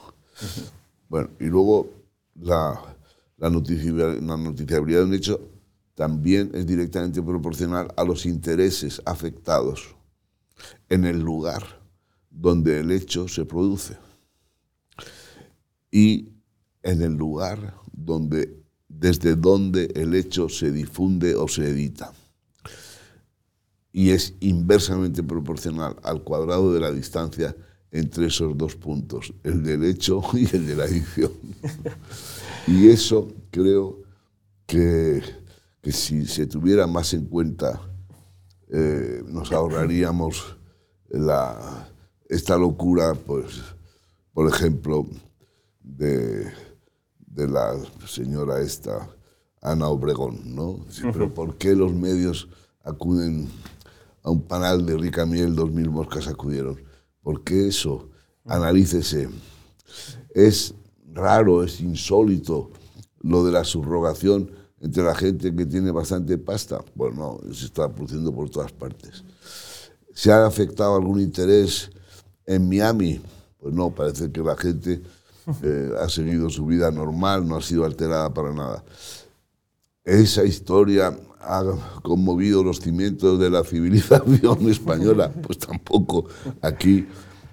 [1.07, 1.89] Bueno, y luego
[2.35, 2.81] la,
[3.37, 5.50] la, la noticiabilidad de un hecho
[5.95, 9.95] también es directamente proporcional a los intereses afectados
[10.89, 11.81] en el lugar
[12.29, 13.97] donde el hecho se produce
[15.91, 16.29] y
[16.83, 22.13] en el lugar donde, desde donde el hecho se difunde o se edita.
[23.93, 27.55] Y es inversamente proporcional al cuadrado de la distancia
[27.91, 31.31] entre esos dos puntos, el del hecho y el de la edición.
[32.67, 34.01] y eso creo
[34.65, 35.21] que
[35.81, 37.81] que si se tuviera más en cuenta,
[38.69, 40.57] eh, nos ahorraríamos
[41.09, 41.89] la,
[42.29, 43.61] esta locura, pues,
[44.33, 45.05] por ejemplo,
[45.81, 46.51] de,
[47.19, 49.09] de la señora esta,
[49.61, 50.85] Ana Obregón, ¿no?
[51.13, 52.49] pero ¿por qué los medios
[52.83, 53.47] acuden
[54.23, 56.81] a un panel de rica miel, dos mil moscas acudieron?
[57.21, 58.09] ¿Por qué eso?
[58.45, 59.29] Analícese.
[60.33, 60.73] Es
[61.13, 62.71] raro, es insólito
[63.19, 64.49] lo de la subrogación
[64.81, 66.83] entre la gente que tiene bastante pasta?
[66.95, 69.23] Pues no, se está produciendo por todas partes.
[70.13, 71.89] ¿Se ha afectado algún interés
[72.45, 73.21] en Miami?
[73.59, 75.01] Pues no, parece que la gente
[75.63, 78.83] eh, ha seguido su vida normal, no ha sido alterada para nada.
[80.03, 81.63] Esa historia ha
[82.01, 85.31] conmovido los cimientos de la civilización española.
[85.31, 86.25] Pues tampoco.
[86.61, 87.07] Aquí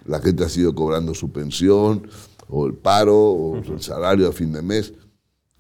[0.07, 2.09] la gente ha sido cobrando su pensión,
[2.49, 4.95] o el paro, o el salario a fin de mes.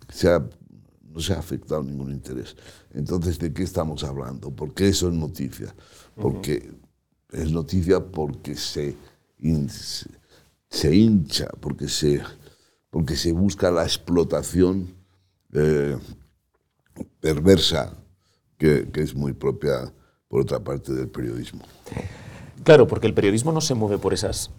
[0.08, 0.42] Se ha
[1.18, 2.54] no se ha afectado ningún interés.
[2.94, 4.52] Entonces, ¿de qué estamos hablando?
[4.52, 5.74] ¿Por qué eso es noticia?
[6.14, 6.70] Porque
[7.32, 8.94] es noticia porque se,
[10.70, 12.22] se hincha, porque se,
[12.88, 14.94] porque se busca la explotación
[15.52, 15.98] eh,
[17.18, 17.94] perversa
[18.56, 19.92] que, que es muy propia,
[20.28, 21.64] por otra parte, del periodismo.
[22.62, 24.52] Claro, porque el periodismo no se mueve por esas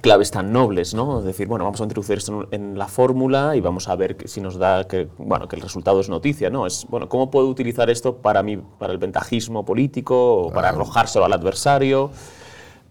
[0.00, 1.18] claves tan nobles, ¿no?
[1.18, 4.28] Es decir, bueno, vamos a introducir esto en la fórmula y vamos a ver que,
[4.28, 6.66] si nos da que, bueno, que el resultado es noticia, ¿no?
[6.66, 11.24] Es, bueno, ¿cómo puedo utilizar esto para, mí, para el ventajismo político o para arrojárselo
[11.24, 12.10] al adversario?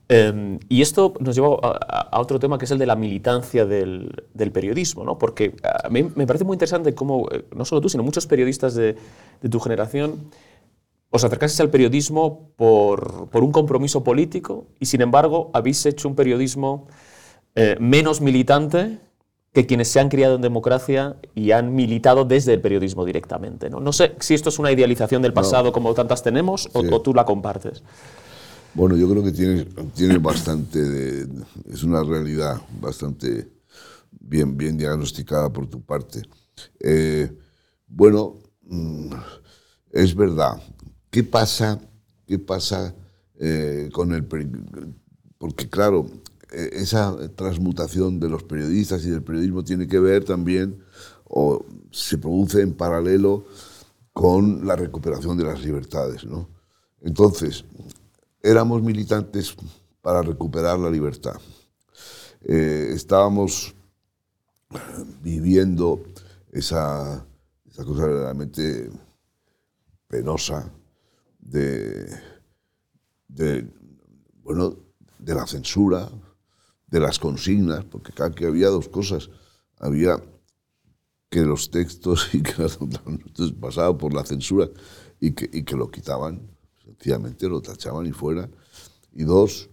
[0.07, 4.23] Em, y esto nos lleva a, otro tema que es el de la militancia del,
[4.35, 5.17] del periodismo, ¿no?
[5.17, 8.75] porque a mí me parece muy interesante cómo, eh, no solo tú, sino muchos periodistas
[8.75, 8.95] de,
[9.41, 10.29] de tu generación,
[11.15, 16.15] os acercasteis al periodismo por, por, un compromiso político y sin embargo habéis hecho un
[16.15, 16.87] periodismo
[17.55, 18.99] eh, menos militante
[19.53, 23.69] que quienes se han criado en democracia y han militado desde el periodismo directamente.
[23.69, 27.01] No, no sé si esto es una idealización del pasado como tantas tenemos o, o
[27.01, 27.81] tú la compartes.
[28.73, 31.27] Bueno, yo creo que tiene, tiene bastante, de,
[31.71, 33.47] es una realidad bastante
[34.11, 36.21] bien, bien diagnosticada por tu parte.
[36.81, 37.31] Eh,
[37.87, 39.13] bueno, mm,
[39.91, 40.61] es verdad.
[41.15, 41.79] ¿Qué pasa,
[42.27, 42.93] qué pasa
[43.39, 44.25] eh, con el...
[45.37, 46.07] Porque claro,
[46.51, 50.83] e, esa transmutación de los periodistas y del periodismo tiene que ver también,
[51.23, 53.45] o se produce en paralelo
[54.11, 56.25] con la recuperación de las libertades.
[56.25, 56.49] ¿no?
[56.99, 57.63] Entonces,
[58.43, 59.55] éramos militantes
[60.01, 61.39] para recuperar la libertad.
[62.41, 63.73] Eh, estábamos
[65.23, 66.03] viviendo
[66.51, 67.25] esa,
[67.65, 68.89] esa, cosa realmente
[70.09, 70.69] penosa
[71.45, 72.09] de,
[74.43, 74.75] bueno,
[75.19, 76.09] de la censura,
[76.87, 79.29] de las consignas, porque cada que había dos cosas.
[79.79, 80.21] Había
[81.29, 84.69] que los textos y que los textos pasaban por la censura
[85.19, 86.55] y que, y que lo quitaban
[86.85, 88.49] sencillamente lo tachaban y fuera.
[89.13, 89.69] Y dos,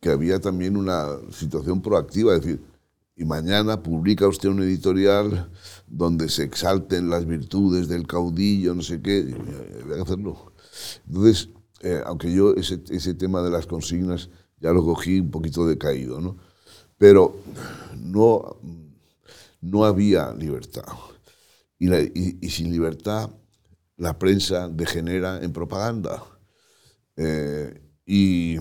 [0.00, 2.60] que había también una situación proactiva, es decir,
[3.14, 5.50] y mañana publica usted un editorial
[5.86, 9.34] donde se exalten las virtudes del caudillo, no sé qué,
[9.82, 10.51] había que hacerlo.
[11.06, 11.48] Entonces,
[11.80, 14.30] eh, aunque yo ese, ese, tema de las consignas
[14.60, 16.36] ya lo cogí un poquito decaído, ¿no?
[16.96, 17.36] Pero
[17.96, 18.56] no,
[19.60, 20.84] no había libertad.
[21.78, 23.30] Y, la, y, y sin libertad
[23.96, 26.22] la prensa degenera en propaganda.
[27.16, 28.56] Eh, y,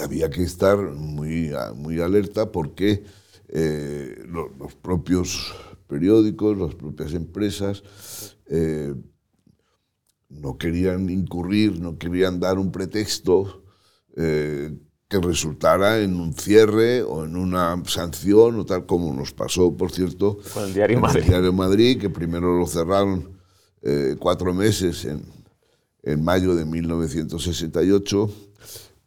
[0.00, 3.02] había que estar muy, muy alerta porque
[3.48, 5.52] eh, los, propios
[5.88, 7.82] periódicos, las propias empresas
[8.46, 8.94] eh,
[10.30, 13.64] no querían incurrir, no querían dar un pretexto
[15.10, 19.90] que resultara en un cierre o en una sanción o tal como nos pasó, por
[19.90, 21.22] cierto, con el Diario Madrid.
[21.22, 23.40] El Diario Madrid, que primero lo cerraron
[23.82, 25.24] eh, cuatro meses en,
[26.04, 28.30] en, mayo de 1968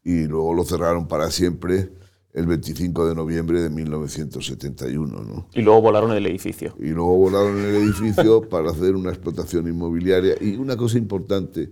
[0.03, 1.93] y luego lo cerraron para siempre
[2.34, 5.24] el 25 de noviembre de 1971.
[5.24, 5.48] ¿no?
[5.54, 6.76] Y luego volaron el edificio.
[6.80, 10.36] Y luego volaron el edificio para hacer una explotación inmobiliaria.
[10.41, 11.69] Y una cosa importante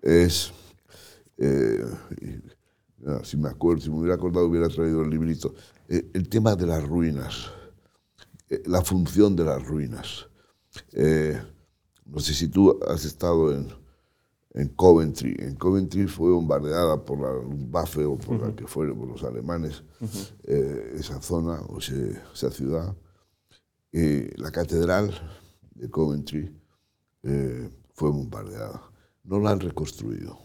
[0.00, 0.52] es,
[1.36, 1.84] eh,
[3.22, 5.54] si me acuerdo, si me hubiera acordado hubiera traído el librito,
[5.88, 7.50] eh, el tema de las ruinas,
[8.48, 10.26] eh, la función de las ruinas.
[12.06, 13.68] No sé si tú has estado en,
[14.52, 15.36] en Coventry.
[15.38, 19.82] En Coventry fue bombardeada por la Luftwaffe o por la que fuera, por los alemanes,
[20.44, 22.96] eh, esa zona o esa ciudad.
[23.92, 25.12] Eh, la catedral
[25.74, 26.54] de Coventry
[27.22, 28.82] eh, fue bombardeada.
[29.24, 30.38] No la han reconstruido.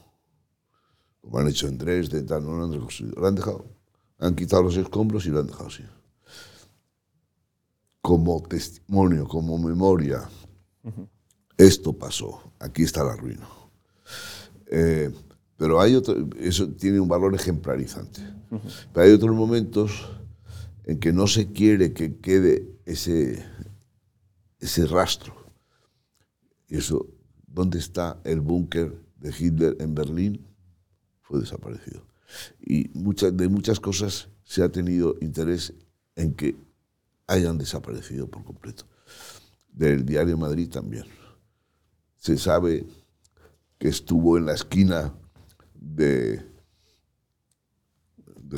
[1.22, 3.20] Como han hecho en Dresde, tal, no la han reconstruido.
[3.22, 3.66] La han dejado.
[4.20, 5.84] Han quitado los escombros y la han dejado así.
[8.02, 10.30] Como testimonio, como memoria
[11.58, 13.48] esto pasó, aquí está la ruina.
[14.78, 15.10] Eh,
[15.56, 18.20] pero hay otro, eso tiene un valor ejemplarizante.
[18.94, 20.06] Pero hay otros momentos
[20.84, 23.42] en que no se quiere que quede ese,
[24.60, 25.34] ese rastro.
[26.68, 27.08] Y eso,
[27.48, 30.46] ¿dónde está el búnker de Hitler en Berlín?
[31.22, 32.06] Fue desaparecido.
[32.60, 35.74] Y muchas, de muchas cosas se ha tenido interés
[36.18, 36.58] en que
[37.28, 38.84] hayan desaparecido por completo.
[39.72, 41.06] Del diario Madrid también
[42.18, 42.86] se sabe
[43.78, 45.14] que estuvo en la esquina
[45.74, 46.46] de,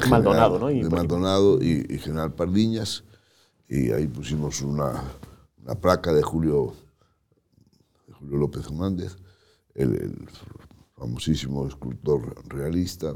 [0.09, 0.69] Maldonado, ¿no?
[0.69, 3.03] Y de Maldonado y, General Pardiñas,
[3.67, 5.03] y ahí pusimos una,
[5.63, 6.73] una placa de Julio,
[8.19, 9.17] Julio López Hernández,
[9.73, 10.27] el,
[10.95, 13.15] famosísimo escultor realista,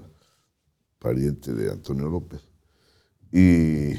[1.00, 2.42] pariente de Antonio López,
[3.32, 3.94] y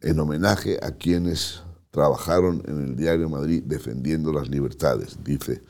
[0.00, 5.62] en homenaje a quienes trabajaron en el diario Madrid defendiendo las libertades, dice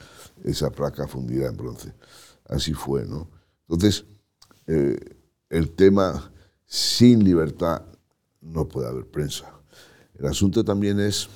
[0.44, 1.92] esa placa fundida en bronce.
[2.44, 3.28] Así fue, ¿no?
[3.62, 4.04] Entonces,
[4.66, 4.96] eh,
[5.48, 6.30] el tema
[6.66, 7.82] sin libertad
[8.40, 9.52] no puede haber prensa.
[10.18, 11.28] El asunto también es,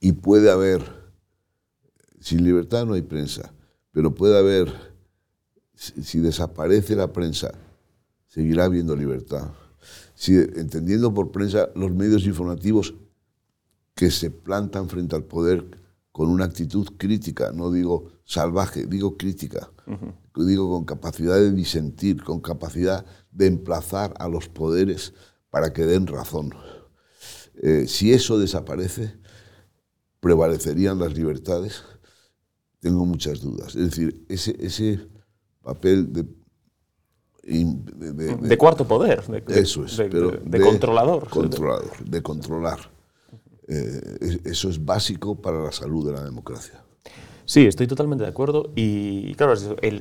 [0.00, 0.82] y puede haber,
[2.20, 3.54] sin libertad no hay prensa,
[3.92, 4.72] pero puede haber,
[5.74, 7.52] si desaparece la prensa,
[8.26, 9.52] seguirá habiendo libertad.
[10.14, 12.94] Si, entendiendo por prensa los medios informativos
[13.94, 15.81] que se plantan frente al poder
[16.12, 19.70] con una actitud crítica, no digo salvaje, digo crítica,
[20.36, 25.14] digo con capacidad de disentir, con capacidad de emplazar a los poderes
[25.50, 26.54] para que den razón.
[27.62, 29.16] Eh, si eso desaparece,
[30.20, 31.82] prevalecerían las libertades.
[32.80, 33.74] Tengo muchas dudas.
[33.74, 35.00] Es decir, ese, ese
[35.62, 36.26] papel de
[37.42, 39.26] de, cuarto poder.
[39.26, 39.96] De, eso es.
[39.96, 41.28] de, controlador.
[41.28, 42.78] Controlador, de controlar.
[43.68, 46.82] Eh, eso es básico para la salud de la democracia.
[47.44, 48.72] Sí, estoy totalmente de acuerdo.
[48.76, 49.54] Y claro,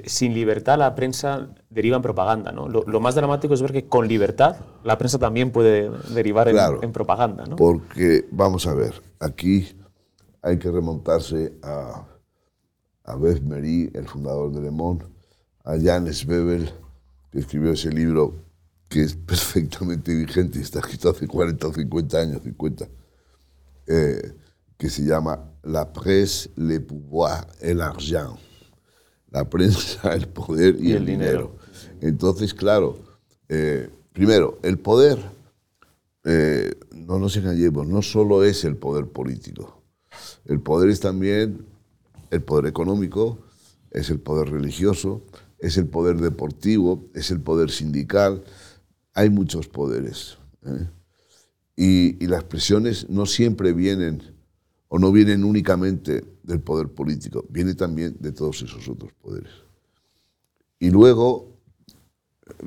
[0.06, 2.52] sin libertad la prensa deriva en propaganda.
[2.52, 2.68] ¿no?
[2.68, 7.46] Lo, más dramático es ver que con libertad la prensa también puede derivar en, propaganda.
[7.46, 7.56] ¿no?
[7.56, 9.68] Porque, vamos a ver, aquí
[10.42, 12.06] hay que remontarse a,
[13.04, 15.06] a Beth Mery, el fundador de Le Monde,
[15.64, 16.70] a Janes Bebel,
[17.32, 18.36] que escribió ese libro
[18.88, 22.88] que es perfectamente vigente y está escrito hace 40 o 50 años, 50,
[23.92, 24.34] eh,
[24.78, 28.38] que se llama La presse, le pouvoir et l'argent.
[29.32, 31.58] La prensa, el poder y, el, dinero.
[32.00, 32.98] Entonces, claro,
[33.50, 35.20] eh, primero, el poder,
[36.24, 39.84] eh, no nos engañemos, no solo es el poder político.
[40.46, 41.66] El poder es también
[42.30, 43.40] el poder económico,
[43.92, 45.22] es el poder religioso,
[45.60, 48.44] es el poder deportivo, es el poder sindical,
[49.14, 50.38] hay muchos poderes.
[50.66, 50.88] ¿eh?
[51.84, 54.22] Y, las presiones no siempre vienen,
[54.88, 59.52] o no vienen únicamente del poder político, viene también de todos esos otros poderes.
[60.78, 61.58] Y luego,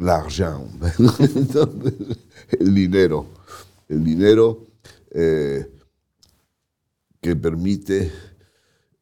[0.01, 0.69] l'argent,
[2.59, 3.29] el dinero,
[3.89, 4.67] el dinero
[5.13, 5.71] eh,
[7.21, 8.11] que permite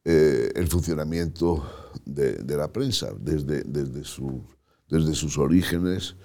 [0.05, 4.03] eh, el funcionamiento de, la prensa desde, desde,
[4.87, 6.15] desde sus orígenes.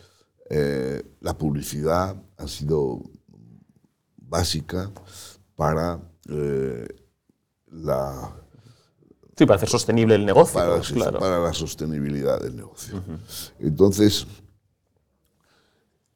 [0.51, 3.03] Eh, la publicidad ha sido
[4.29, 4.91] básica
[5.57, 6.87] para eh,
[7.67, 8.35] la...
[9.37, 10.55] Sí, para hacer sostenible el negocio.
[10.55, 11.19] Para, claro.
[11.19, 13.03] para la sostenibilidad del negocio.
[13.61, 14.27] Entonces,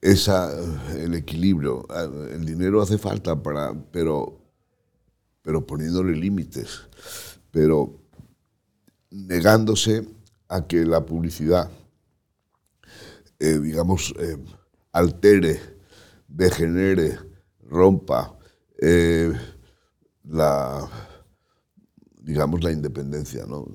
[0.00, 0.52] esa,
[0.96, 1.86] el equilibrio,
[2.32, 4.40] el dinero hace falta para, pero,
[5.40, 6.80] pero poniéndole límites.
[7.52, 8.00] Pero
[9.10, 10.08] negándose
[10.48, 11.70] a que la publicidad,
[13.38, 14.36] eh, digamos, eh,
[14.90, 15.60] altere,
[16.26, 17.18] degenere,
[17.72, 18.38] rompa
[18.80, 19.32] eh,
[20.24, 20.88] la,
[22.20, 23.46] digamos, la independencia.
[23.46, 23.66] ¿no?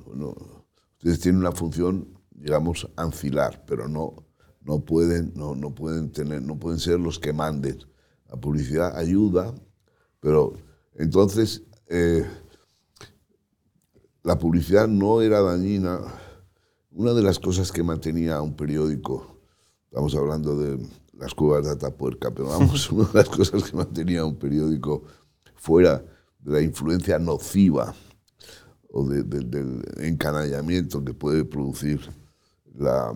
[0.98, 4.28] ustedes tienen una función, digamos, ancilar, pero no,
[4.62, 7.80] no, pueden, no, no, pueden tener, no pueden ser los que manden.
[8.30, 9.54] La publicidad ayuda,
[10.20, 10.54] pero
[10.96, 11.64] entonces
[14.28, 16.00] la publicidad no era dañina.
[16.92, 19.40] Una de las cosas que mantenía un periódico,
[19.86, 20.86] estamos hablando de
[21.20, 25.04] las cuevas de Atapuerca, pero vamos, una de las cosas que mantenía un periódico
[25.56, 26.04] fuera
[26.40, 27.94] de la influencia nociva
[28.90, 32.00] o del encanallamiento que puede producir
[32.76, 33.14] la,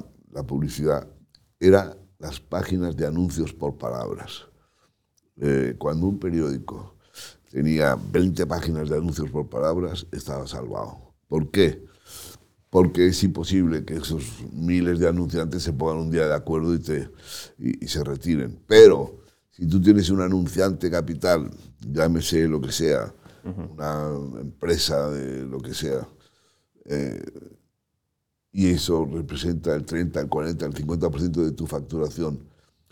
[0.48, 1.08] publicidad,
[1.60, 4.48] era las páginas de anuncios por palabras.
[5.38, 6.96] Eh, cuando un periódico
[7.50, 11.14] tenía 20 páginas de anuncios por palabras, estaba salvado.
[11.28, 11.84] ¿Por qué?
[12.72, 16.80] Porque es imposible que esos miles de anunciantes se pongan un día de acuerdo y,
[16.80, 17.10] te,
[17.60, 18.60] y, se retiren.
[18.66, 19.20] Pero
[19.52, 25.74] si tú tienes un anunciante capital, llámese lo que sea, una empresa de lo que
[25.74, 26.08] sea,
[26.86, 27.22] eh,
[28.54, 32.40] y eso representa el 30, el 40, el 50% de tu facturación,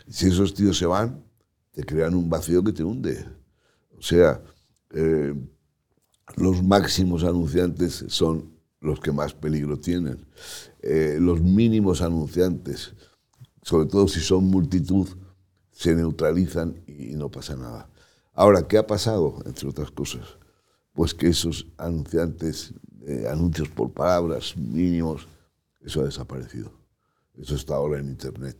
[0.08, 1.24] si esos tíos se van,
[1.72, 3.26] te crean un vacío que te hunde.
[3.96, 4.42] O sea,
[4.92, 5.34] eh,
[6.36, 10.26] los máximos anunciantes son los que más peligro tienen.
[10.80, 12.94] Eh, los mínimos anunciantes,
[13.62, 15.08] sobre todo si son multitud,
[15.70, 17.88] se neutralizan y no pasa nada.
[18.32, 20.38] Ahora, ¿qué ha pasado, entre otras cosas?
[20.92, 22.74] Pues que esos anunciantes,
[23.06, 25.26] eh, anuncios por palabras mínimos,
[25.80, 26.72] eso ha desaparecido.
[27.38, 28.56] Eso está ahora en Internet.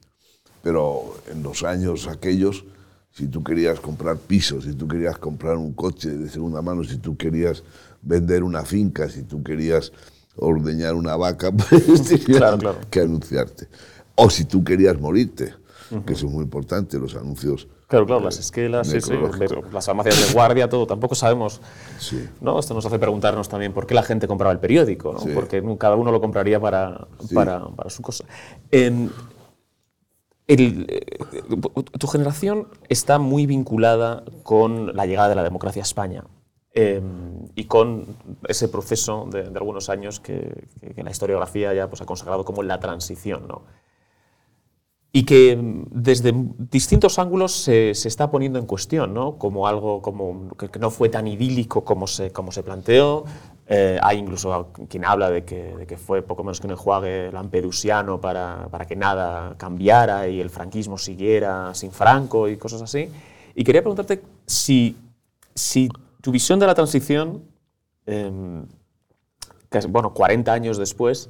[0.62, 2.64] Pero en los años aquellos
[3.12, 6.98] si tú querías comprar pisos, si tú querías comprar un coche de segunda mano, si
[6.98, 7.62] tú querías
[8.02, 9.92] vender una finca, si tú querías
[10.36, 12.58] ordeñar una vaca, pues tenías
[12.90, 13.68] que anunciarte.
[14.14, 15.54] O si tú querías morirte,
[16.06, 17.66] que eso es muy importante, los anuncios.
[17.88, 18.92] Claro, claro, las esquelas,
[19.72, 20.86] las farmacias de guardia, todo.
[20.86, 21.60] Tampoco sabemos.
[22.40, 22.60] ¿no?
[22.60, 25.34] Esto nos hace preguntarnos también por qué la gente compraba el periódico, ¿no?
[25.34, 28.24] porque cada uno lo compraría para, para, para su cosa.
[28.70, 29.08] Eh,
[31.98, 36.24] tu generación está muy vinculada con la llegada de la democracia a España.
[36.72, 38.16] Em, y con
[38.48, 42.78] ese proceso de, algunos años que, que, la historiografía ya pues, ha consagrado como la
[42.80, 43.48] transición.
[43.48, 43.62] ¿no?
[45.12, 46.32] y que mm, desde
[46.70, 49.38] distintos ángulos se, se, está poniendo en cuestión, ¿no?
[49.38, 53.24] como algo como que, no fue tan idílico como se, como se planteó.
[53.72, 57.30] Eh, hay incluso quien habla de que, de que, fue poco menos que un enjuague
[57.30, 63.08] lampedusiano para, para, que nada cambiara y el franquismo siguiera sin Franco y cosas así.
[63.54, 64.96] Y quería preguntarte si,
[65.54, 65.88] si
[66.20, 67.44] tu visión de la transición,
[68.06, 68.30] eh,
[69.88, 71.28] bueno, 40 años después,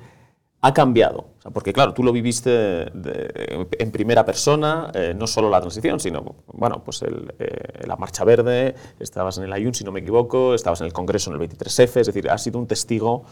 [0.63, 1.29] ha cambiado.
[1.55, 6.83] porque claro, tú lo viviste en primera persona, eh, no solo la transición, sino, bueno,
[6.85, 10.87] pues eh, la Marcha Verde, estabas en el Ayun, si no me equivoco, estabas en
[10.87, 13.25] el Congreso en el 23F, es decir, has sido un testigo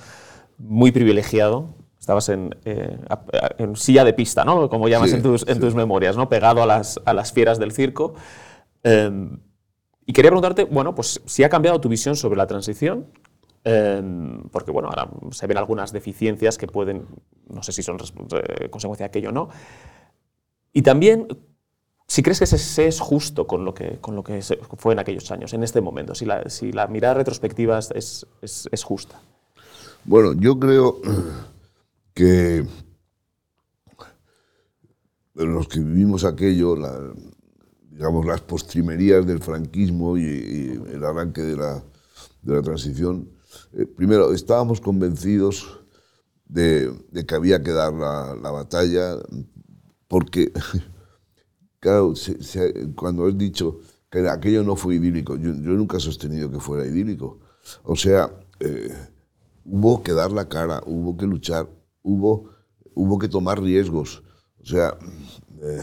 [0.56, 1.74] muy privilegiado.
[2.00, 2.96] Estabas en, eh,
[3.58, 4.70] en silla de pista, ¿no?
[4.70, 6.30] Como llamas en, tus, en tus, memorias, ¿no?
[6.30, 8.14] Pegado a las, a las fieras del circo.
[10.08, 13.06] Y quería preguntarte, bueno, pues si ha cambiado tu visión sobre la transición
[13.64, 17.06] Em, porque bueno, ahora se ven algunas deficiencias que pueden,
[17.48, 19.48] no sé si son eh, consecuencia de aquello o no.
[20.72, 21.26] Y también,
[22.06, 24.40] si crees que se, es justo con lo que, con lo que
[24.78, 28.68] fue en aquellos años, en este momento, si la, si la mirada retrospectiva es, es,
[28.70, 29.20] es, justa.
[30.04, 31.00] Bueno, yo creo
[32.14, 32.64] que
[35.34, 36.74] los que vivimos aquello,
[37.98, 41.82] digamos, las postrimerías del franquismo y, y el arranque de la,
[42.42, 43.28] de la transición,
[43.72, 45.80] eh, primero, estábamos convencidos
[46.46, 46.92] de,
[47.26, 49.16] que había que dar la, batalla,
[50.06, 50.52] porque,
[51.80, 52.14] claro,
[52.94, 57.40] cuando has dicho que aquello no fue idílico, yo, nunca he sostenido que fuera idílico.
[57.82, 58.30] O sea,
[58.60, 58.94] eh,
[59.64, 61.68] hubo que dar la cara, hubo que luchar,
[62.02, 62.48] hubo,
[62.94, 64.22] hubo que tomar riesgos.
[64.62, 64.96] O sea,
[65.62, 65.82] eh,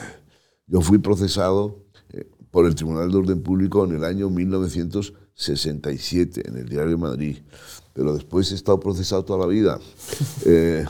[0.65, 1.84] yo fui procesado
[2.55, 5.13] por el Tribunal de Orden Público en el año 1900.
[5.35, 7.37] 67 en el Diario de Madrid,
[7.91, 9.77] pero después he estado procesado toda la vida.
[10.45, 10.85] Eh,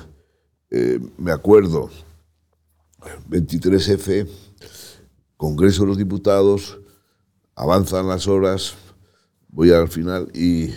[0.69, 1.89] eh, me acuerdo,
[3.27, 4.27] 23F,
[5.35, 6.77] Congreso de los Diputados,
[7.55, 8.75] avanzan las horas,
[9.47, 10.69] voy al final y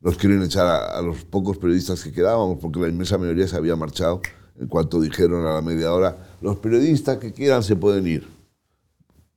[0.00, 3.76] nos quieren echar a, los pocos periodistas que quedábamos, porque la inmensa mayoría se había
[3.76, 4.20] marchado
[4.58, 8.35] en cuanto dijeron a la media hora, los periodistas que quieran se pueden ir.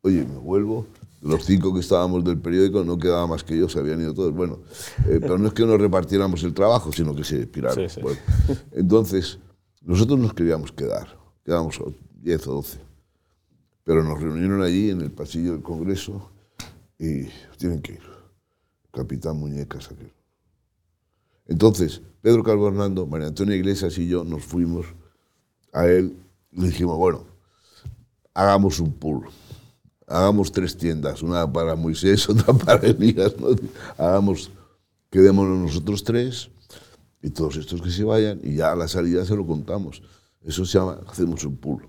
[0.02, 0.86] Oye, me vuelvo
[1.22, 4.34] los cinco que estábamos del periódico no quedaba más que yo, se habían ido todos.
[4.34, 4.60] Bueno,
[5.08, 7.88] eh, pero no es que nos repartiéramos el trabajo, sino que se expiraron.
[8.72, 9.40] entonces,
[9.82, 11.80] nosotros nos queríamos quedar, quedamos
[12.22, 12.80] 10 o 12.
[13.84, 16.32] Pero nos reunieron allí en el pasillo del Congreso
[16.98, 17.24] y
[17.58, 18.10] tienen que ir.
[18.92, 20.12] Capitán Muñecas aquel.
[21.48, 24.86] Entonces, Pedro Calvo Hernando, María Antonia Iglesias y yo nos fuimos
[25.74, 26.16] a él
[26.52, 27.24] y le dijimos, bueno,
[28.34, 29.28] hagamos un pool
[30.10, 33.34] hagamos tres tiendas, una para Moisés, otra para Elías,
[33.98, 34.52] hagamos,
[35.10, 36.50] quedémonos nosotros tres
[37.22, 40.02] y todos estos que se vayan y ya a la salida se lo contamos.
[40.42, 41.88] Eso se llama, hacemos un pool.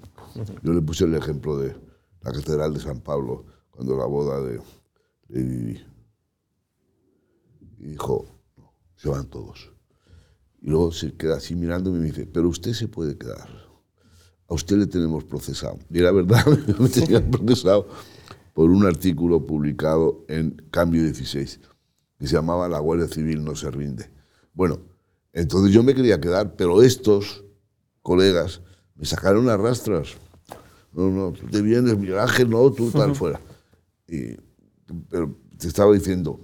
[0.62, 1.74] Yo le puse el ejemplo de
[2.22, 4.60] la Catedral de San Pablo, cuando la boda de,
[5.28, 5.80] Y
[7.78, 8.26] dijo,
[8.96, 9.72] se van todos.
[10.60, 13.69] Y luego se queda así mirándome y me dice, pero usted se puede quedar.
[14.50, 15.78] A usted le tenemos procesado.
[15.90, 16.44] Y era verdad,
[16.78, 17.86] me tenían procesado
[18.52, 21.60] por un artículo publicado en Cambio 16,
[22.18, 24.10] que se llamaba La Guardia Civil no se rinde.
[24.52, 24.80] Bueno,
[25.32, 27.44] entonces yo me quería quedar, pero estos
[28.02, 28.60] colegas
[28.96, 30.08] me sacaron las rastras.
[30.92, 33.40] No, no, tú te vienes, Miguel Ángel, no, tú tal fuera.
[34.08, 34.36] Y,
[35.08, 36.40] pero te estaba diciendo,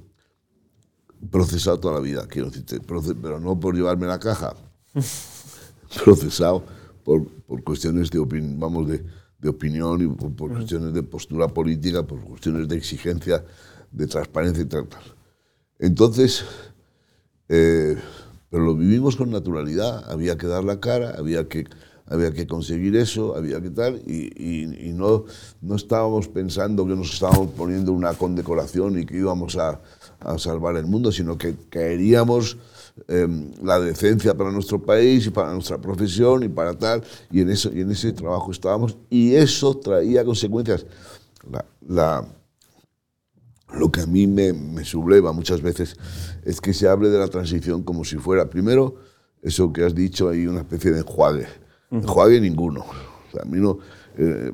[1.28, 4.54] procesado toda la vida, quiero decirte, pero no por llevarme la caja,
[6.04, 6.75] procesado
[7.06, 8.18] por, por cuestiones de,
[8.58, 9.04] vamos, de,
[9.38, 13.44] de opinión y por, cuestiones de postura política, por cuestiones de exigencia,
[13.92, 14.88] de transparencia y tal.
[15.78, 16.44] Entonces,
[17.48, 17.96] eh,
[18.50, 21.66] pero lo vivimos con naturalidad, había que dar la cara, había que,
[22.06, 25.26] había que conseguir eso, había que tal, y, y, no,
[25.60, 29.80] no estábamos pensando que nos estábamos poniendo una condecoración y que íbamos a,
[30.18, 32.58] a salvar el mundo, sino que queríamos
[33.08, 37.50] Em, la decencia para nuestro país y para nuestra profesión y para tal, y en,
[37.50, 40.86] eso, y en ese trabajo estábamos, y eso traía consecuencias.
[41.86, 42.26] La,
[43.74, 45.94] lo que a mí me, me, subleva muchas veces
[46.42, 48.96] es que se hable de la transición como si fuera, primero,
[49.42, 51.46] eso que has dicho, hay una especie de enjuague.
[51.90, 52.86] Enjuague ninguno.
[53.40, 53.78] a mí no,
[54.16, 54.52] eh,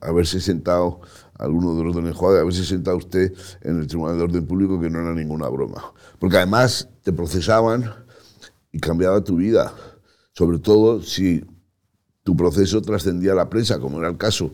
[0.00, 1.02] haberse sentado,
[1.42, 3.32] alguno de los del enjuague, haberse sentado usted
[3.62, 5.92] en el Tribunal de Orden Público, que no era ninguna broma.
[6.18, 7.92] Porque además te procesaban
[8.70, 9.74] y cambiaba tu vida.
[10.32, 11.44] Sobre todo si
[12.22, 14.52] tu proceso trascendía la prensa, como era el caso.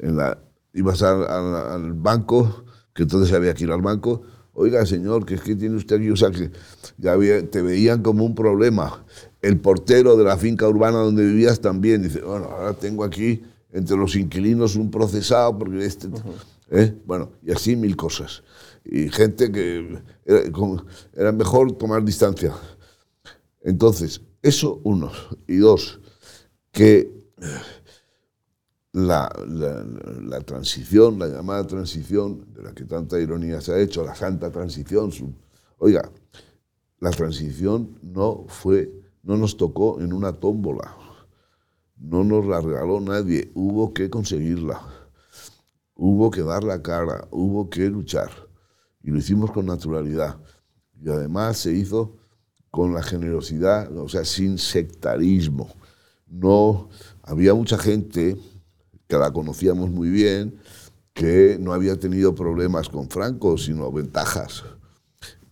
[0.00, 0.38] En la,
[0.72, 5.54] ibas al, banco, que entonces había que ir al banco, oiga señor, que es que
[5.54, 6.50] tiene usted aquí, o sea, que
[6.98, 7.16] ya
[7.50, 9.04] te veían como un problema.
[9.42, 13.42] El portero de la finca urbana donde vivías también dice, bueno, ahora tengo aquí
[13.72, 16.08] entre los inquilinos un procesado, porque este...
[16.70, 16.94] ¿eh?
[17.04, 18.42] Bueno, y así mil cosas.
[18.84, 20.42] Y gente que era,
[21.14, 22.54] era mejor tomar distancia.
[23.62, 25.10] Entonces, eso uno.
[25.46, 26.00] Y dos,
[26.72, 27.10] que
[28.92, 34.14] la, la, transición, la llamada transición, de la que tanta ironía se ha hecho, la
[34.14, 35.12] santa transición,
[35.78, 36.10] oiga,
[36.98, 38.92] la transición no fue,
[39.22, 40.96] no nos tocó en una tómbola,
[42.00, 44.80] no nos la regaló nadie, hubo que conseguirla,
[45.94, 48.30] hubo que dar la cara, hubo que luchar,
[49.02, 50.38] y lo hicimos con naturalidad,
[51.00, 52.16] y además se hizo
[52.70, 55.68] con la generosidad, o sea, sin sectarismo.
[56.26, 56.88] No,
[57.22, 58.36] había mucha gente
[59.06, 60.58] que la conocíamos muy bien,
[61.12, 64.64] que no había tenido problemas con Franco, sino ventajas,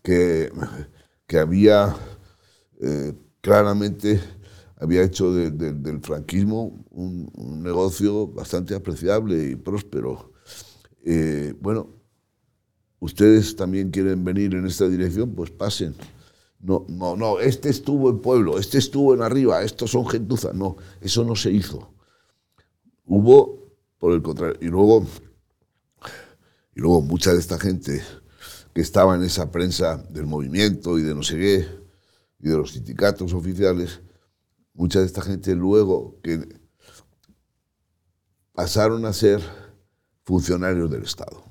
[0.03, 0.51] que,
[1.27, 1.95] que había
[2.81, 4.21] eh, claramente
[4.81, 10.33] había hecho del franquismo un, negocio bastante apreciable y próspero.
[11.05, 11.89] Eh, bueno,
[13.01, 15.95] ustedes también quieren venir en esta dirección, pues pasen.
[16.61, 20.55] No, no, no, este estuvo en pueblo, este estuvo en arriba, estos son gentuzas.
[20.55, 21.93] No, eso no se hizo.
[23.05, 25.07] Hubo, por el contrario, y luego,
[26.75, 28.03] y luego mucha de esta gente
[28.75, 31.69] que estaba en esa prensa del movimiento y de no sé qué,
[32.41, 34.01] y de los sindicatos oficiales,
[34.79, 36.49] mucha de esta gente luego que
[38.55, 39.43] pasaron a ser
[40.25, 41.45] funcionarios del Estado.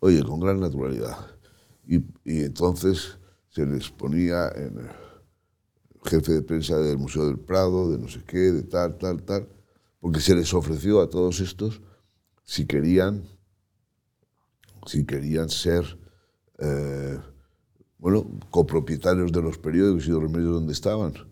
[0.00, 1.16] Oye, con gran naturalidad.
[1.86, 3.18] Y, entonces
[3.50, 4.88] se les ponía en
[6.04, 9.48] jefe de prensa del Museo del Prado, de no sé qué, de tal, tal, tal
[10.02, 11.80] porque se les ofreció a todos estos
[12.42, 13.22] si querían,
[14.84, 15.96] si querían ser,
[16.58, 17.20] eh,
[17.98, 21.31] bueno, copropietarios de los periódicos y de los medios donde estaban.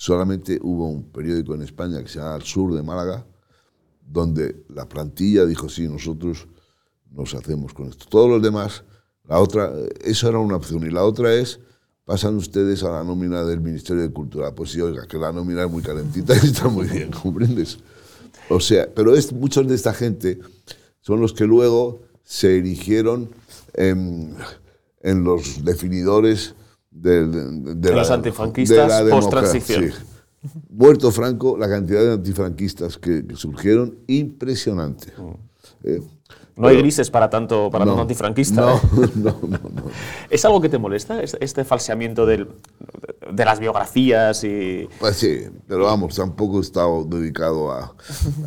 [0.00, 3.26] Solamente hubo un periódico en España que se llama Al Sur de Málaga,
[4.00, 6.48] donde la plantilla dijo, sí, nosotros
[7.10, 8.06] nos hacemos con esto.
[8.08, 8.82] Todos los demás,
[9.28, 9.70] la otra,
[10.02, 10.86] eso era una opción.
[10.86, 11.60] Y la otra es
[12.06, 14.54] pasan ustedes a la nómina del Ministerio de Cultura.
[14.54, 17.76] Pues sí, oiga, que la nómina es muy calentita y está muy bien, ¿comprendes?
[18.48, 20.40] O sea, pero es, muchos de esta gente
[21.02, 23.28] son los que luego se erigieron
[23.74, 24.34] en,
[25.02, 26.54] los definidores
[26.90, 29.92] de, de, los antifranquistas post-transición.
[30.70, 35.12] Muerto Franco, la cantidad de antifranquistas que, surgieron, impresionante.
[35.16, 35.34] Mm.
[35.84, 36.02] Eh,
[36.56, 38.60] no hay grises para tanto, para tanto antifranquista.
[38.60, 39.10] No, ¿eh?
[39.16, 39.58] no, no,
[40.28, 42.46] ¿Es algo que te molesta, este falseamiento de
[43.36, 44.44] las biografías?
[44.44, 47.94] y Pues sí, pero vamos, tampoco he estado dedicado a,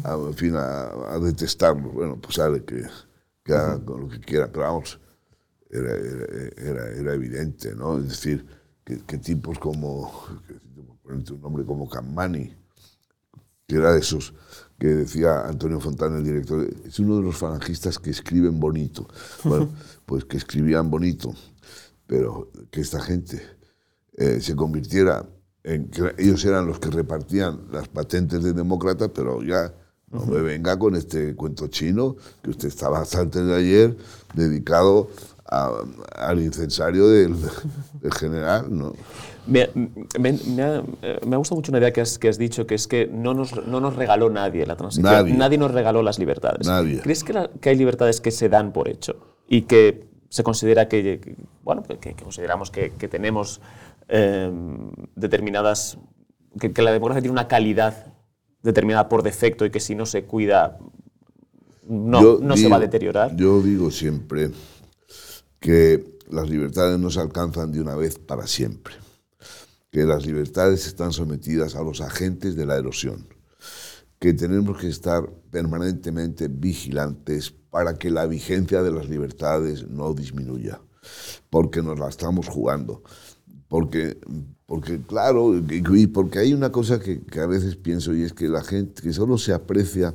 [0.06, 1.89] en fin, a, detestarlo.
[1.89, 2.84] Bueno, pues sabe que,
[3.44, 5.00] que haga con lo que quiera, pero vamos,
[5.74, 5.95] era,
[6.57, 7.97] era, era evidente, ¿no?
[7.97, 8.45] Es decir,
[8.84, 10.11] que, tipos como,
[11.05, 12.53] un nombre como Cammani,
[13.67, 14.34] que era de esos
[14.78, 19.07] que decía Antonio Fontana, el director, es uno de los falangistas que escriben bonito.
[19.43, 19.69] Bueno,
[20.05, 21.34] pues que escribían bonito,
[22.05, 23.41] pero que esta gente
[24.17, 25.26] eh, se convirtiera
[25.63, 29.74] en que ellos eran los que repartían las patentes de demócrata, pero ya
[30.11, 33.97] no me venga con este cuento chino, que usted estaba hasta antes de ayer
[34.36, 35.09] dedicado
[36.16, 37.36] al incensario del,
[38.18, 38.93] general, ¿no?
[39.45, 39.70] Me,
[40.20, 40.84] me, ha,
[41.26, 43.68] me, gustado mucho una idea que has, que has, dicho, que es que no nos,
[43.68, 45.12] no nos regaló nadie la transición.
[45.12, 45.34] Nadie.
[45.34, 46.66] nadie nos regaló las libertades.
[46.66, 47.01] Nadie.
[47.01, 51.36] ¿Crees que, que, hay libertades que se dan por hecho y que se considera que,
[51.62, 53.62] bueno, que, consideramos que, tenemos
[54.08, 55.97] em, determinadas,
[56.60, 58.14] que, la democracia tiene una calidad
[58.64, 60.80] determinada por defecto y que si no se cuida
[61.88, 63.36] no, no se va a deteriorar?
[63.36, 64.51] Yo digo siempre
[65.64, 68.95] que las libertades no se alcanzan de una vez para siempre,
[69.91, 73.30] que las libertades están sometidas a los agentes de la erosión,
[74.20, 80.82] que tenemos que estar permanentemente vigilantes para que la vigencia de las libertades no disminuya,
[81.49, 83.01] porque nos la estamos jugando.
[83.70, 84.20] Porque,
[84.66, 88.64] porque claro, y porque hay una cosa que, a veces pienso y es que la
[88.66, 90.14] gente, que solo se aprecia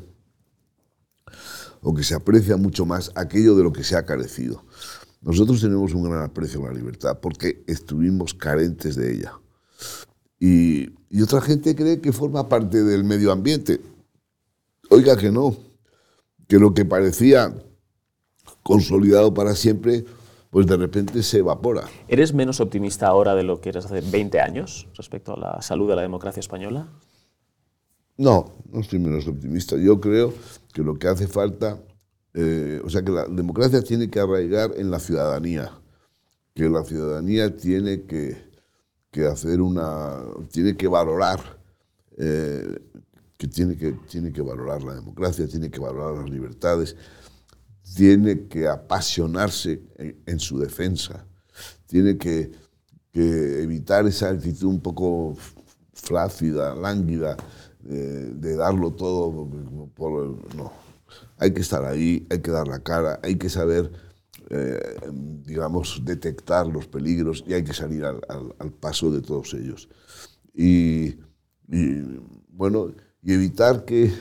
[1.80, 4.62] o que se aprecia mucho más aquello de lo que se ha carecido.
[5.20, 9.32] Nosotros tenemos un gran aprecio a la libertad porque estuvimos carentes de ella.
[10.38, 10.90] Y,
[11.22, 13.80] otra gente cree que forma parte del medio ambiente.
[14.90, 15.56] Oiga que no,
[16.46, 17.52] que lo que parecía
[18.62, 20.04] consolidado para siempre,
[20.50, 21.88] pues de repente se evapora.
[22.06, 25.88] ¿Eres menos optimista ahora de lo que eras hace 20 años respecto a la salud
[25.88, 26.88] de la democracia española?
[28.16, 29.76] No, no estoy menos optimista.
[29.76, 30.34] Yo creo
[30.72, 31.80] que lo que hace falta
[32.40, 35.72] Eh, o sea que la democracia tiene que arraigar en la ciudadanía,
[36.54, 38.36] que la ciudadanía tiene que,
[39.10, 41.40] que hacer una, tiene que valorar,
[42.16, 42.78] eh,
[43.36, 46.94] que tiene que, tiene que valorar la democracia, tiene que valorar las libertades,
[47.96, 49.82] tiene que apasionarse
[50.24, 51.26] en, su defensa,
[51.86, 52.52] tiene que,
[53.10, 55.36] que, evitar esa actitud un poco
[55.92, 57.36] flácida, lánguida,
[57.84, 59.50] eh, de darlo todo
[59.96, 60.87] por, no
[61.38, 63.90] hay que estar ahí, hay que dar la cara, hay que saber,
[64.50, 64.80] eh,
[65.44, 69.88] digamos, detectar los peligros y hay que salir al, paso de todos ellos.
[70.54, 71.16] Y,
[72.48, 72.92] bueno,
[73.22, 74.12] y evitar que,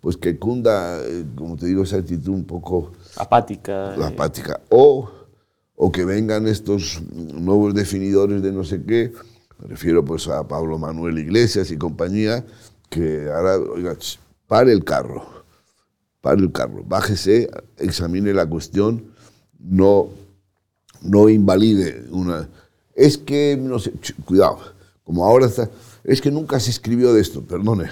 [0.00, 2.92] pues que cunda, eh, como te digo, esa actitud un poco...
[3.16, 3.94] Apática.
[4.06, 4.60] Apática.
[4.68, 5.10] O,
[5.74, 9.12] o que vengan estos nuevos definidores de no sé qué,
[9.58, 12.44] me refiero pues a Pablo Manuel Iglesias y compañía,
[12.90, 13.96] que ahora, oiga,
[14.46, 15.37] pare el carro
[16.32, 19.04] el carro, bájese, examine la cuestión,
[19.58, 20.08] no,
[21.02, 22.48] no invalide una...
[22.94, 23.92] Es que, no sé,
[24.24, 24.58] cuidado,
[25.04, 25.70] como ahora está,
[26.04, 27.88] es que nunca se escribió de esto, perdone,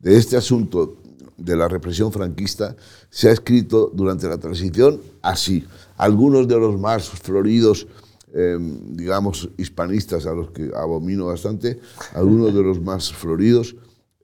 [0.00, 0.96] de este asunto
[1.36, 2.76] de la represión franquista
[3.10, 5.64] se ha escrito durante la transición así.
[5.96, 7.86] Algunos de los más floridos,
[8.32, 11.80] em, digamos, hispanistas, a los que abomino bastante,
[12.14, 13.76] algunos de los más floridos,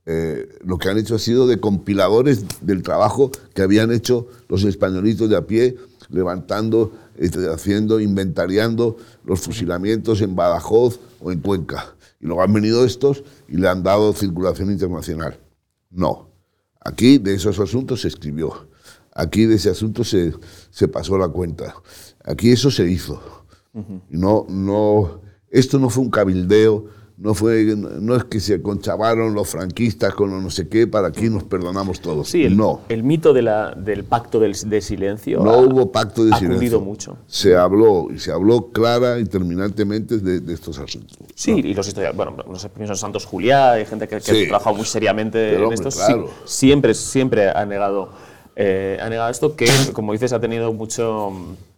[0.05, 4.65] eh, lo que han hecho ha sido de compiladores del trabajo que habían hecho los
[4.65, 5.77] españolitos de a pie,
[6.11, 11.95] levantando, este, haciendo, inventariando los fusilamientos en Badajoz o en Cuenca.
[12.21, 15.39] Y luego han venido estos y le han dado circulación internacional.
[15.91, 16.31] No.
[16.81, 18.69] Aquí de esos asuntos se escribió.
[19.15, 20.33] Aquí de ese asunto se,
[20.71, 21.75] se pasó la cuenta.
[22.25, 23.23] Aquí eso se hizo.
[24.09, 26.87] no, no, esto no fue un cabildeo
[27.23, 31.31] no fue no es que se conchavaron los franquistas con no sé qué para aquí
[31.31, 32.81] nos perdonamos todos sí el, no.
[32.89, 36.81] el mito de la, del pacto del, de silencio no hubo pacto de ha silencio.
[36.81, 37.17] mucho.
[37.27, 41.17] Se habló y se habló clara y terminantemente de, estos asuntos.
[41.35, 44.31] Sí y los historiadores bueno no sé pienso en Santos Juliá hay gente que, que
[44.31, 45.91] ha trabajado muy seriamente en esto.
[46.45, 48.11] Siempre siempre ha negado
[48.57, 51.33] eh, ha negado esto que como dices ha tenido mucho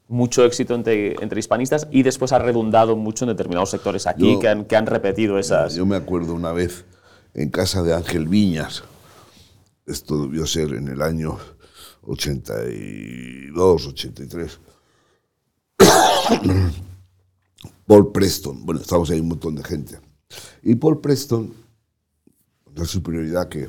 [0.09, 4.49] mucho éxito entre, entre, hispanistas y después ha redundado mucho en determinados sectores aquí que,
[4.49, 5.75] han, que, han, repetido esas...
[5.75, 6.85] Yo me acuerdo una vez
[7.33, 8.85] en casa de Ángel Viñas,
[9.87, 11.39] esto debió ser en el año
[12.03, 14.61] 82, 83,
[17.87, 19.99] Paul Preston, bueno, estamos ahí un montón de gente,
[20.63, 21.53] y Paul Preston,
[22.75, 23.69] la superioridad que,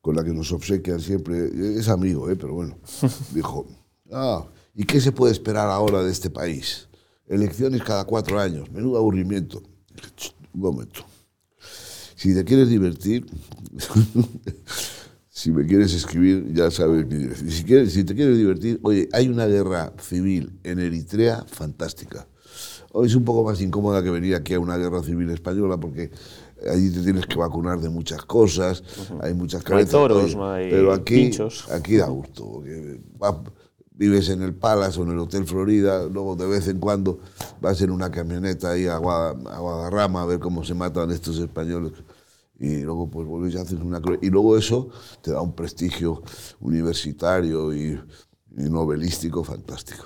[0.00, 2.36] con la que nos obsequian siempre, es amigo, ¿eh?
[2.36, 2.78] pero bueno,
[3.34, 3.66] dijo,
[4.12, 6.88] ah, ¿Y qué se puede esperar ahora de este país?
[7.28, 9.62] Elecciones cada cuatro años, menudo aburrimiento.
[10.52, 11.04] Un momento.
[12.16, 13.26] Si te quieres divertir,
[15.28, 17.06] si me quieres escribir, ya sabes
[17.38, 22.26] Si, quieres, si te quieres divertir, oye, hay una guerra civil en Eritrea fantástica.
[22.92, 26.10] Hoy es un poco más incómoda que venir aquí a una guerra civil española porque
[26.70, 28.82] allí te tienes que vacunar de muchas cosas,
[29.20, 29.90] hay muchas cabezas.
[30.70, 31.30] pero aquí,
[31.70, 32.62] aquí da gusto
[33.94, 37.20] vives en el Palace o en el Hotel Florida, luego de vez en cuando
[37.60, 41.92] vas en una camioneta ahí a, Guadarrama a ver cómo se matan estos españoles
[42.58, 44.88] y luego pues vuelves y haces una y luego eso
[45.22, 46.22] te da un prestigio
[46.60, 48.00] universitario y,
[48.56, 50.04] novelístico fantástico.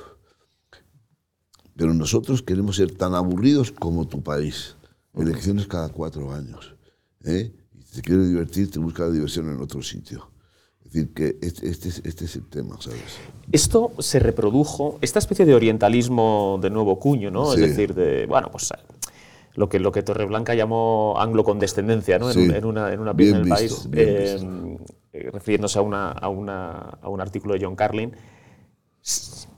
[1.76, 4.74] Pero nosotros queremos ser tan aburridos como tu país.
[5.14, 6.74] Elecciones cada cuatro años.
[7.24, 7.54] ¿eh?
[7.74, 10.30] Y si te quieres divertir, te busca la diversión en otro sitio.
[10.88, 13.18] Es decir, que este, este, este, es el tema, ¿sabes?
[13.52, 17.52] Esto se reprodujo, esta especie de orientalismo de nuevo cuño, ¿no?
[17.52, 18.72] Es decir, de, bueno, pues
[19.52, 22.30] lo que, lo que Torreblanca llamó anglo-condescendencia, ¿no?
[22.30, 24.38] En, una, en una pieza del país, eh,
[25.12, 26.70] eh, refiriéndose a, una, a, una,
[27.02, 28.12] a, un artículo de John Carlin,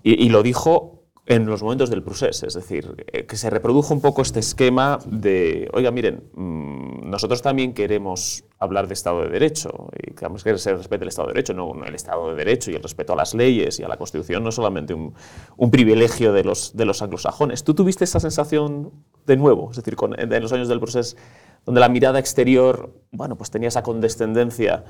[0.02, 0.99] y, y lo dijo
[1.30, 4.98] en los momentos del proceso, es decir, eh, que se reprodujo un poco este esquema
[5.06, 10.58] de, oiga, miren, mm, nosotros también queremos hablar de Estado de Derecho y queremos que
[10.58, 13.16] se respete el Estado de Derecho, no, el Estado de Derecho y el respeto a
[13.16, 17.62] las leyes y a la Constitución no solamente un, privilegio de los, de los anglosajones.
[17.62, 18.90] ¿Tú tuviste esa sensación
[19.24, 21.16] de nuevo, es decir, con, en los años del proceso,
[21.64, 24.84] donde la mirada exterior, bueno, pues tenía esa condescendencia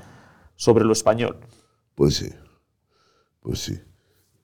[0.55, 1.37] sobre lo español?
[1.93, 2.29] Pues sí,
[3.41, 3.79] pues sí.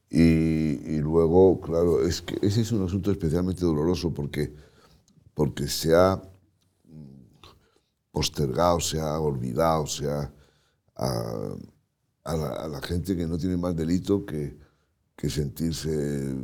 [0.09, 4.53] Y, luego, claro, es que ese es un asunto especialmente doloroso porque,
[5.33, 6.21] porque se ha
[8.11, 10.31] postergado, se ha olvidado, se a,
[12.25, 14.57] la, gente que no tiene más delito que,
[15.15, 16.35] que sentirse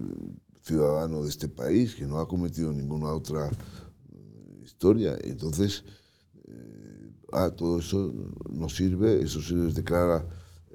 [0.62, 3.50] ciudadano de este país, que no ha cometido ninguna otra
[4.62, 5.18] historia.
[5.24, 5.84] Entonces,
[6.48, 8.14] eh, ah, todo eso
[8.50, 10.26] no sirve, eso se les declara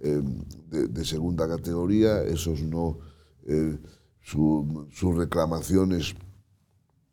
[0.02, 0.22] eh,
[0.70, 2.98] de, segunda categoría, esos no,
[3.46, 3.78] eh,
[4.20, 6.14] sus reclamaciones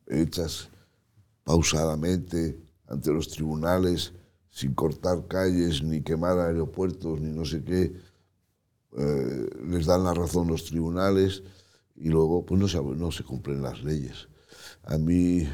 [0.08, 0.70] hechas
[1.44, 4.14] pausadamente ante los tribunales,
[4.50, 7.96] sin cortar calles, ni quemar aeropuertos, ni no sé qué,
[8.98, 11.44] eh, les dan la razón los tribunales
[11.96, 14.28] y luego pues no se, no se cumplen las leyes.
[14.84, 15.48] A mí,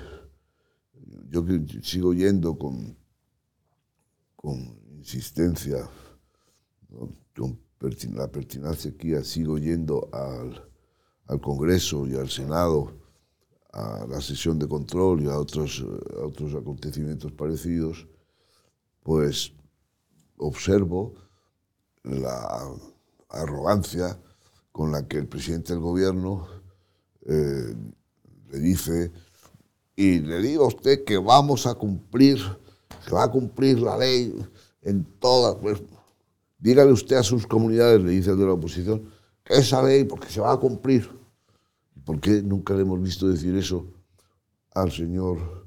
[1.29, 1.45] yo
[1.81, 2.97] sigo yendo con,
[4.35, 5.89] con insistencia,
[7.35, 7.59] con
[8.15, 10.69] la pertinacia aquí, sigo yendo al,
[11.27, 12.93] al, Congreso y al Senado,
[13.73, 15.83] a la sesión de control y a otros,
[16.15, 18.07] a otros acontecimientos parecidos,
[19.03, 19.53] pues
[20.37, 21.15] observo
[22.03, 22.69] la
[23.29, 24.19] arrogancia
[24.71, 26.47] con la que el presidente del gobierno
[27.25, 27.75] eh,
[28.49, 29.11] le dice,
[29.95, 32.39] y le digo a usted que vamos a cumplir,
[33.05, 34.33] que va a cumplir la ley
[34.81, 35.81] en todas, pues,
[36.61, 39.03] dígale usted a sus comunidades, le dice el de la oposición,
[39.43, 41.09] que esa ley, porque se va a cumplir.
[42.05, 43.85] ¿Por qué nunca le hemos visto decir eso
[44.73, 45.61] al señor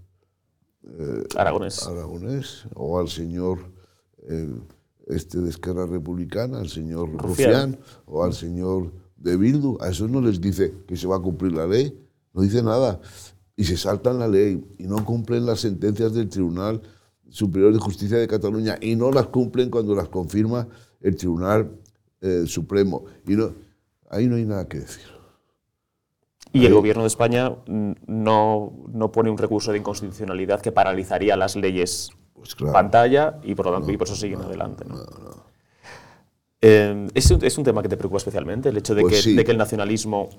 [0.99, 1.87] eh, Aragonés.
[1.87, 3.59] Aragonés o al señor
[4.29, 4.55] eh,
[5.07, 7.79] este de Esquerra Republicana, al señor Rufián.
[8.07, 9.79] o al señor de Bildu.
[9.81, 11.99] A esos no les dice que se va a cumplir la ley,
[12.33, 13.01] no dice nada.
[13.57, 16.83] Y se saltan la ley y no cumplen las sentencias del Tribunal
[17.29, 20.69] Superior de Justicia de Cataluña y no las cumplen cuando las confirma
[21.05, 21.71] el Tribunal
[22.21, 23.05] eh, Supremo.
[23.29, 23.53] Y no,
[24.11, 25.05] ahí no hay nada que decir.
[26.53, 31.57] Y el gobierno de España no, no, pone un recurso de inconstitucionalidad que paralizaría las
[31.57, 34.85] leyes pues pantalla y por, lo tanto, y por eso siguen adelante.
[34.87, 34.95] ¿no?
[36.61, 38.69] Eh, ¿es, un, tema que te preocupa especialmente?
[38.69, 40.31] El hecho de, pues que, de que, el nacionalismo,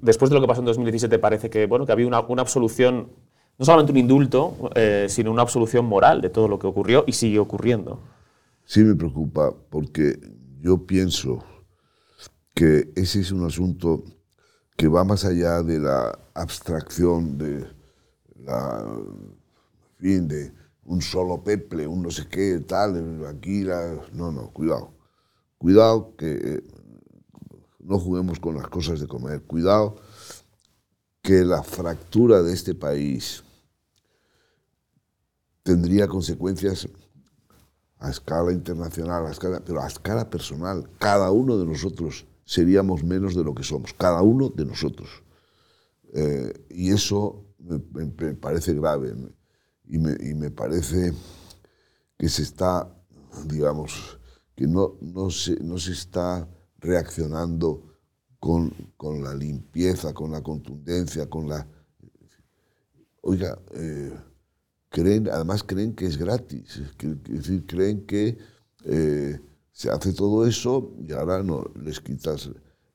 [0.00, 3.10] después de lo que pasó en 2017, parece que, bueno, que había una, una absolución,
[3.58, 7.12] no solamente un indulto, eh, sino una absolución moral de todo lo que ocurrió y
[7.12, 7.98] sigue ocurriendo.
[8.66, 10.18] Sí me preocupa porque
[10.60, 11.44] yo pienso
[12.52, 14.02] que ese es un asunto
[14.76, 17.64] que va más allá de la abstracción de
[18.44, 18.84] la
[19.98, 20.52] fin de
[20.84, 24.00] un solo peple, un no sé qué, tal, aquí, la...
[24.12, 24.94] no, no, cuidado.
[25.58, 26.62] Cuidado que eh,
[27.78, 29.42] no juguemos con las cosas de comer.
[29.42, 29.96] Cuidado
[31.22, 33.44] que la fractura de este país
[35.62, 36.88] tendría consecuencias
[37.98, 40.88] a escala internacional, a escala, pero a escala personal.
[40.98, 45.08] Cada uno de nosotros seríamos menos de lo que somos, cada uno de nosotros.
[46.12, 49.14] Eh, y eso me, me, parece grave
[49.84, 51.12] y me, y me parece
[52.18, 52.88] que se está,
[53.46, 54.18] digamos,
[54.54, 57.98] que no, no, se, no se está reaccionando
[58.40, 61.66] con, con, la limpieza, con la contundencia, con la...
[63.22, 64.14] Oiga, eh,
[64.90, 68.38] creen, además creen que es gratis, es decir, creen que
[68.84, 69.40] eh,
[69.72, 72.50] se hace todo eso y ahora no les quitas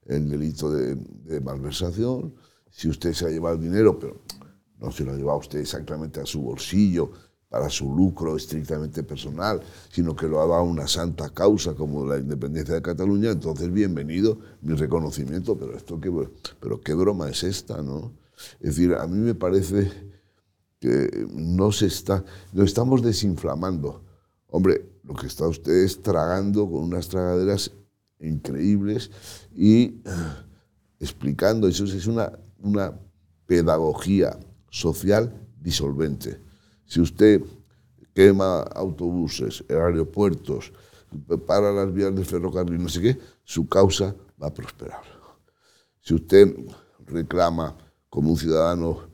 [0.06, 0.98] el delito de,
[1.42, 2.34] malversación.
[2.70, 4.22] Si usted se ha llevado el dinero, pero
[4.80, 7.12] no se lo ha llevado usted exactamente a su bolsillo,
[7.50, 9.62] para su lucro estrictamente personal,
[9.92, 13.70] sino que lo ha dado a una santa causa como la independencia de Cataluña, entonces
[13.72, 16.10] bienvenido, mi reconocimiento, pero esto qué,
[16.62, 18.14] pero qué broma es esta, ¿no?
[18.62, 19.92] Es decir, a mí me parece
[20.82, 24.04] que no se está, lo estamos desinflamando.
[24.48, 27.72] Hombre, lo que está usted es tragando con unas tragaderas
[28.20, 29.10] increíbles
[29.56, 30.02] y
[31.00, 33.00] explicando, eso es una, una
[33.46, 34.38] pedagogía
[34.70, 36.52] social disolvente
[36.92, 37.42] si usted
[38.14, 40.74] quema autobuses, aeropuertos,
[41.48, 45.02] para las vías de ferrocarril, no sé qué, su causa va a prosperar.
[46.02, 46.54] Si usted
[47.06, 47.78] reclama
[48.10, 49.08] como un ciudadano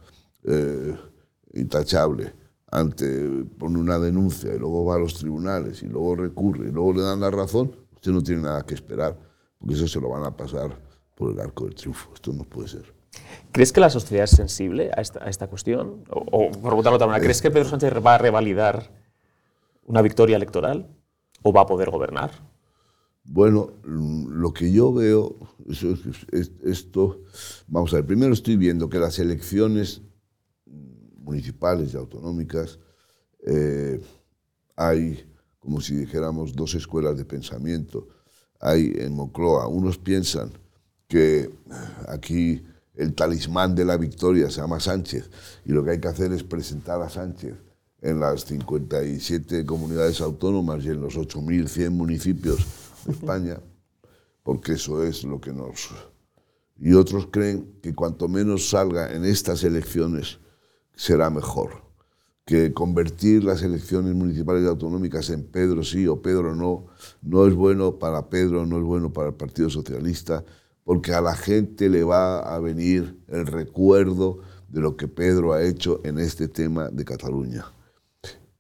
[0.43, 0.97] eh,
[1.59, 2.33] intachable,
[2.71, 6.93] ante, pone una denuncia y luego va a los tribunales y luego recurre y luego
[6.93, 9.17] le dan la razón, usted no tiene nada que esperar,
[9.57, 10.77] porque eso se lo van a pasar
[11.15, 12.11] por el arco del triunfo.
[12.13, 12.93] Esto no puede ser.
[13.51, 16.03] ¿Crees que la sociedad es sensible a esta, a esta cuestión?
[16.09, 18.91] O, o, por otra manera, ¿crees que Pedro Sánchez va a revalidar
[19.85, 20.87] una victoria electoral
[21.41, 22.31] o va a poder gobernar?
[23.23, 25.35] Bueno, lo que yo veo,
[25.67, 27.21] es, esto,
[27.67, 30.01] vamos a ver, primero estoy viendo que las elecciones
[31.27, 32.79] municipales y autonómicas
[33.45, 34.01] eh,
[34.75, 35.23] hay,
[35.59, 38.07] como si dijéramos, dos escuelas de pensamiento.
[38.59, 40.51] Hay en Moncloa, unos piensan
[41.07, 41.49] que
[42.07, 42.63] aquí
[42.95, 45.29] el talismán de la victoria se llama Sánchez
[45.65, 47.55] y lo que hay que hacer es presentar a Sánchez
[48.01, 52.65] en las 57 comunidades autónomas y en los 8.100 municipios
[53.05, 53.59] de España,
[54.43, 55.89] porque eso es lo que nos...
[56.79, 60.39] Y otros creen que cuanto menos salga en estas elecciones
[60.97, 61.83] será mejor,
[62.43, 66.87] que convertir las elecciones municipales y autonómicas en Pedro sí o Pedro no,
[67.21, 70.43] no es bueno para Pedro, no es bueno para el Partido Socialista,
[70.83, 74.39] porque a la gente le va a venir el recuerdo
[74.69, 77.65] de lo que Pedro ha hecho en este tema de Cataluña.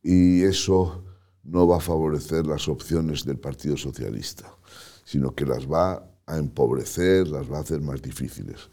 [0.03, 1.03] Y eso
[1.43, 4.53] no va a favorecer las opciones del Partido Socialista,
[5.05, 8.69] sino que las va a empobrecer, las va a hacer más difíciles.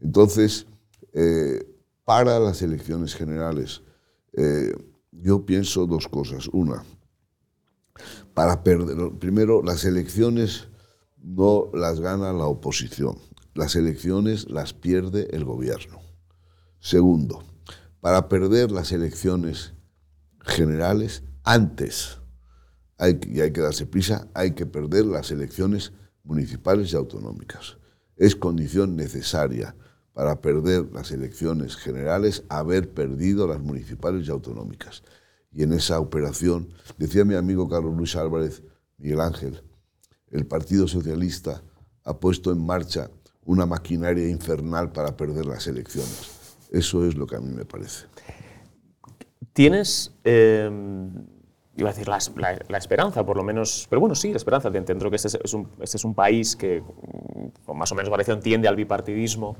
[0.00, 0.66] Entonces,
[1.12, 1.66] eh,
[2.04, 3.82] para las elecciones generales,
[4.32, 4.74] eh,
[5.10, 6.48] yo pienso dos cosas.
[6.48, 6.84] Una,
[8.34, 10.68] para perder, primero, las elecciones
[11.18, 13.18] no las gana la oposición,
[13.54, 16.00] las elecciones las pierde el gobierno.
[16.80, 17.44] Segundo,
[18.00, 19.74] para perder las elecciones
[20.40, 22.18] generales, antes,
[22.98, 25.92] y hay que darse prisa, hay que perder las elecciones
[26.24, 27.78] municipales y autonómicas.
[28.16, 29.74] Es condición necesaria
[30.12, 35.02] para perder las elecciones generales, haber perdido las municipales y autonómicas.
[35.52, 38.62] Y en esa operación, decía mi amigo Carlos Luis Álvarez,
[38.98, 39.62] Miguel Ángel,
[40.30, 41.62] el Partido Socialista
[42.04, 43.10] ha puesto en marcha
[43.44, 46.66] una maquinaria infernal para perder las elecciones.
[46.70, 48.06] Eso es lo que a mí me parece.
[49.52, 50.70] ¿Tienes, eh,
[51.76, 55.10] iba a decir, la, esperanza, por lo menos, pero bueno, sí, la esperanza, te entiendo
[55.10, 56.82] que este es, un, este es un país que,
[57.66, 59.56] con más o menos variación, tiende al bipartidismo,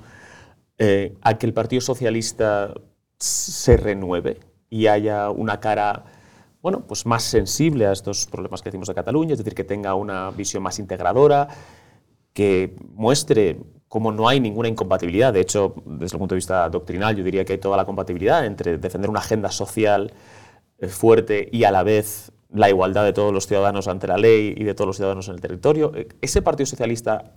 [0.84, 2.74] eh, a que el Partido Socialista
[3.16, 6.04] se renueve y haya una cara
[6.60, 9.94] bueno, pues más sensible a estos problemas que decimos de Cataluña, es decir, que tenga
[9.94, 11.46] una visión más integradora,
[12.32, 15.32] que muestre cómo no hay ninguna incompatibilidad.
[15.32, 18.44] De hecho, desde el punto de vista doctrinal, yo diría que hay toda la compatibilidad
[18.44, 20.12] entre defender una agenda social
[20.78, 24.52] eh, fuerte y a la vez la igualdad de todos los ciudadanos ante la ley
[24.56, 25.92] y de todos los ciudadanos en el territorio.
[26.20, 27.34] ¿Ese Partido Socialista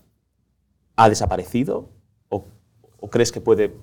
[0.96, 1.90] ha desaparecido?
[3.00, 3.76] ¿O crees que puede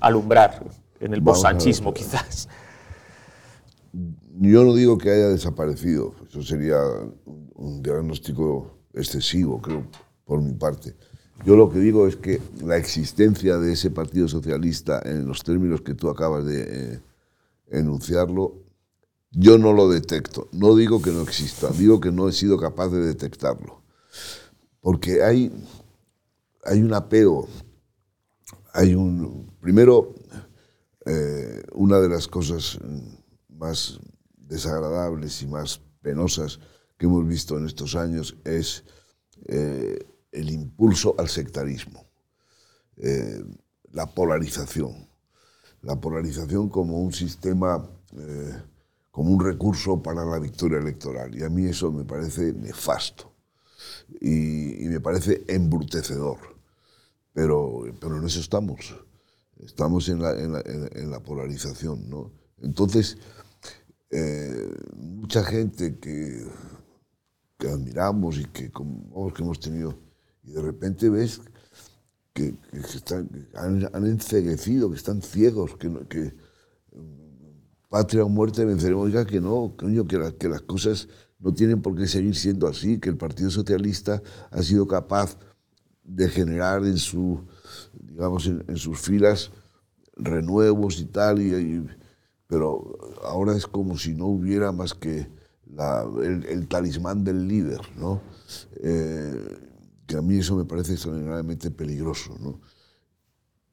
[0.00, 0.64] alumbrar
[1.00, 2.48] en el post-sanchismo quizás?
[4.40, 6.76] Yo no digo que haya desaparecido, eso sería
[7.54, 9.86] un diagnóstico excesivo, creo,
[10.24, 10.96] por mi parte.
[11.44, 15.82] Yo lo que digo es que la existencia de ese Partido Socialista en los términos
[15.82, 17.00] que tú acabas de eh,
[17.70, 18.64] enunciarlo,
[19.30, 20.48] yo no lo detecto.
[20.52, 23.82] No digo que no exista, digo que no he sido capaz de detectarlo.
[24.80, 25.52] Porque hay,
[26.64, 27.48] hay un apego
[28.74, 29.54] hay un.
[29.60, 30.14] Primero,
[31.06, 32.78] eh, una de las cosas
[33.48, 34.00] más
[34.36, 36.58] desagradables y más penosas
[36.98, 38.84] que hemos visto en estos años es
[39.46, 39.98] eh,
[40.32, 42.04] el impulso al sectarismo,
[42.96, 43.42] eh,
[43.92, 45.08] la polarización.
[45.80, 47.86] La polarización como un sistema,
[49.10, 51.34] como un recurso para la victoria electoral.
[51.38, 53.34] Y a mí eso me parece nefasto
[54.18, 56.53] y me parece embrutecedor.
[57.34, 58.94] Pero, pero en eso estamos.
[59.58, 62.32] Estamos en la, en la, en la polarización, ¿no?
[62.62, 63.18] Entonces,
[64.10, 66.46] eh, mucha gente que,
[67.58, 69.98] que, admiramos y que, como, que hemos tenido,
[70.44, 71.40] y de repente ves
[72.32, 76.34] que, están, han, han, enceguecido, que están ciegos, que,
[77.88, 81.08] patria o muerte venceremos, ya que no, coño, que, que las cosas
[81.38, 85.36] no tienen por qué seguir siendo así, que el Partido Socialista ha sido capaz
[86.04, 87.40] de generar en, su,
[87.92, 89.50] digamos, en, sus filas
[90.16, 91.84] renuevos y tal, y,
[92.46, 95.26] pero ahora es como si no hubiera más que
[96.22, 98.20] el, talismán del líder, ¿no?
[98.76, 99.70] Eh,
[100.06, 102.36] que a mí eso me parece extraordinariamente peligroso.
[102.38, 102.60] ¿no?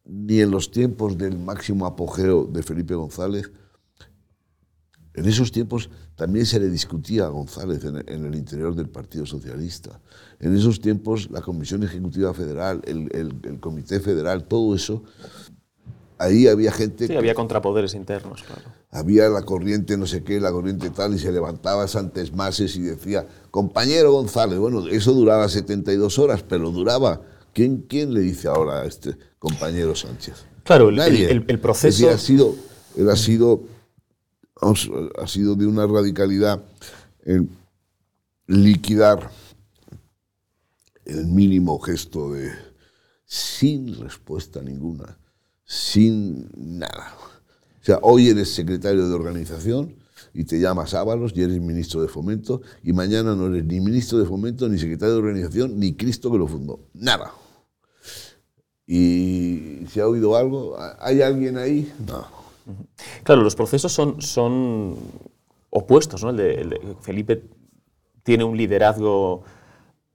[0.06, 3.52] Ni en los tiempos del máximo apogeo de Felipe González,
[5.14, 5.90] en esos tiempos
[6.22, 10.00] también se le discutía a González en, el interior del Partido Socialista.
[10.40, 15.02] En esos tiempos la Comisión Ejecutiva Federal, el, Comité Federal, todo eso,
[16.20, 17.08] ahí había gente...
[17.08, 18.62] Sí, había contrapoderes internos, claro.
[18.92, 22.82] Había la corriente no sé qué, la corriente tal, y se levantaba Santes Mases y
[22.82, 27.20] decía, compañero González, bueno, eso duraba 72 horas, pero duraba...
[27.52, 30.46] ¿Quién, quién le dice ahora a este compañero Sánchez?
[30.66, 32.12] Claro, el, el, proceso...
[32.12, 32.54] ha sido,
[32.96, 33.64] él ha sido
[34.62, 36.64] ha sido de una radicalidad
[37.24, 37.50] en
[38.48, 39.32] liquidar
[41.06, 42.52] el mínimo gesto de
[43.26, 45.18] sin respuesta ninguna,
[45.64, 47.16] sin nada.
[47.82, 49.96] O sea, hoy eres secretario de organización
[50.34, 54.20] y te llamas Ábalos y eres ministro de fomento y mañana no eres ni ministro
[54.20, 56.88] de fomento, ni secretario de organización, ni Cristo que lo fundó.
[56.94, 57.34] Nada.
[58.86, 60.78] ¿Y se ha oído algo?
[61.00, 61.92] ¿Hay alguien ahí?
[62.06, 62.41] No.
[63.24, 64.96] Claro, los procesos son, son
[65.70, 66.24] opuestos.
[66.24, 66.30] ¿no?
[66.30, 67.44] El de, Felipe
[68.24, 69.44] tiene un liderazgo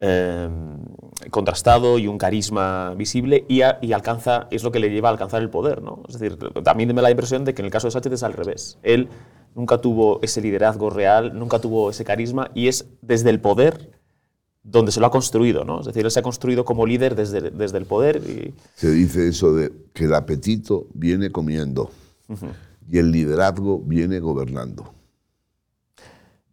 [0.00, 0.48] eh,
[1.30, 5.42] contrastado y un carisma visible y, y, alcanza, es lo que le lleva a alcanzar
[5.42, 5.82] el poder.
[5.82, 6.02] ¿no?
[6.08, 8.22] Es decir, también me da la impresión de que en el caso de Sánchez es
[8.22, 8.78] al revés.
[8.82, 9.08] Él
[9.54, 13.90] nunca tuvo ese liderazgo real, nunca tuvo ese carisma y es desde el poder
[14.62, 15.80] donde se lo ha construido, ¿no?
[15.80, 18.16] Es decir, él se ha construido como líder desde, desde el poder.
[18.16, 18.52] Y...
[18.74, 21.90] Se dice eso de que el apetito viene comiendo
[22.88, 24.92] y el liderazgo viene gobernando.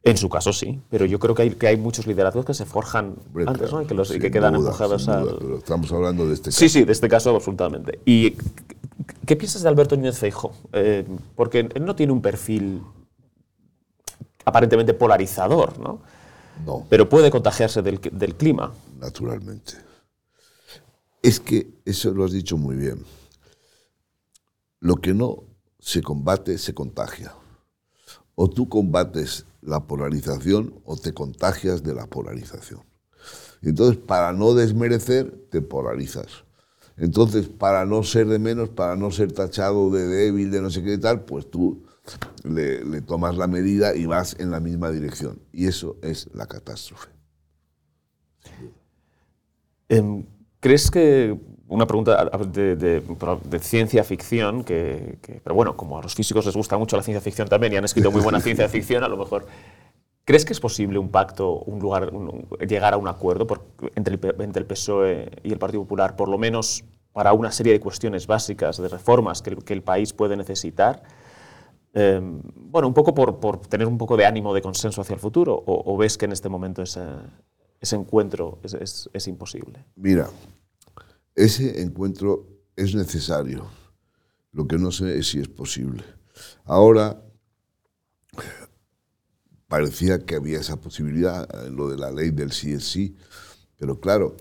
[0.05, 2.65] En su caso sí, pero yo creo que hay, que hay muchos liderazgos que se
[2.65, 3.15] forjan
[3.47, 3.81] antes ¿no?
[3.81, 5.37] y que, los, que quedan empujados al...
[5.39, 6.59] Pero estamos hablando de este caso.
[6.59, 7.99] Sí, sí, de este caso absolutamente.
[8.03, 8.35] ¿Y
[9.25, 10.51] qué piensas de Alberto Núñez Feijo?
[10.73, 11.05] Eh,
[11.35, 12.81] porque él no tiene un perfil
[14.43, 16.01] aparentemente polarizador, ¿no?
[16.65, 16.85] No.
[16.89, 18.73] Pero puede contagiarse del, del clima.
[18.99, 19.73] Naturalmente.
[21.21, 23.05] Es que eso lo has dicho muy bien.
[24.81, 25.52] Lo que no
[25.83, 27.35] se combate se contagia.
[28.35, 32.81] O tú combates la polarización o te contagias de la polarización.
[33.61, 36.45] Entonces, para no desmerecer, te polarizas.
[36.95, 40.83] Entonces, para no ser de menos, para no ser tachado de débil, de no sé
[40.83, 41.83] qué tal, pues tú
[42.43, 45.41] le, tomas la medida y vas en la misma dirección.
[45.51, 47.09] Y eso es la catástrofe.
[49.89, 50.25] Em,
[50.59, 51.37] ¿Crees que
[51.73, 56.95] una pregunta de, ciencia ficción, que, pero bueno, como a los físicos les gusta mucho
[56.95, 59.47] la ciencia ficción también y han escrito muy buena ciencia ficción, a lo mejor,
[60.23, 62.11] ¿crees que es posible un pacto, un lugar,
[62.67, 63.47] llegar a un acuerdo
[63.95, 67.73] entre, el, entre, el, PSOE y el Partido Popular, por lo menos para una serie
[67.73, 71.01] de cuestiones básicas, de reformas que, el país puede necesitar?
[71.95, 75.63] Em, bueno, un poco por, tener un poco de ánimo de consenso hacia el futuro,
[75.65, 77.01] o, ves que en este momento ese,
[77.81, 79.83] ese encuentro es, es imposible?
[79.95, 80.29] Mira,
[81.35, 83.69] ese encuentro es necesario.
[84.51, 86.03] Lo que no sé es si es posible.
[86.65, 87.23] Ahora
[89.67, 93.15] parecía que había esa posibilidad, eh, lo de la ley del sí es sí,
[93.77, 94.37] pero claro,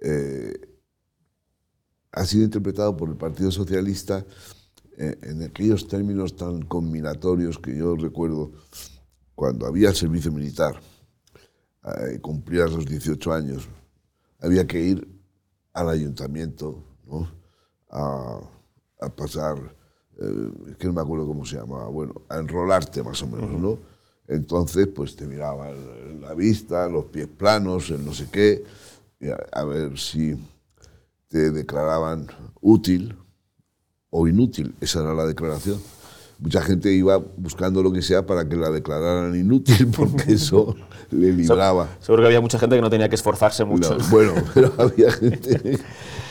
[0.00, 0.54] eh,
[2.12, 4.24] ha sido interpretado por el Partido Socialista
[4.96, 8.52] eh, en aquellos términos tan combinatorios que yo recuerdo
[9.34, 10.80] cuando había servicio militar,
[11.84, 13.68] eh, los 18 años,
[14.40, 15.17] había que ir
[15.78, 16.82] al ayuntamiento,
[17.90, 18.40] a,
[19.16, 19.56] pasar,
[20.20, 23.78] eh, que no me acuerdo cómo se llamaba, bueno, a enrolarte más o menos, ¿no?
[24.26, 28.64] Entonces, pues te miraban la vista, los pies planos, el no sé qué,
[29.52, 30.36] a, ver si
[31.28, 32.26] te declaraban
[32.60, 33.16] útil
[34.10, 34.74] o inútil.
[34.80, 35.80] Esa era la declaración.
[36.38, 40.76] Mucha gente iba buscando lo que sea para que la declararan inútil, porque eso
[41.10, 41.88] le libraba.
[42.00, 43.96] Seguro que había mucha gente que no tenía que esforzarse mucho.
[44.10, 45.78] bueno, pero había gente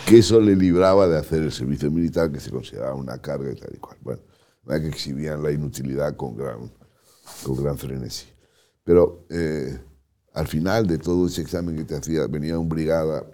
[0.05, 3.55] que eso le libraba de hacer el servicio militar, que se consideraba una carga y
[3.55, 3.97] tal y cual.
[4.01, 4.21] Bueno,
[4.65, 6.71] que exhibían la inutilidad con gran,
[7.43, 8.27] con gran frenesí.
[8.83, 9.77] Pero eh,
[10.33, 13.25] al final de todo ese examen que te hacía, venía un brigada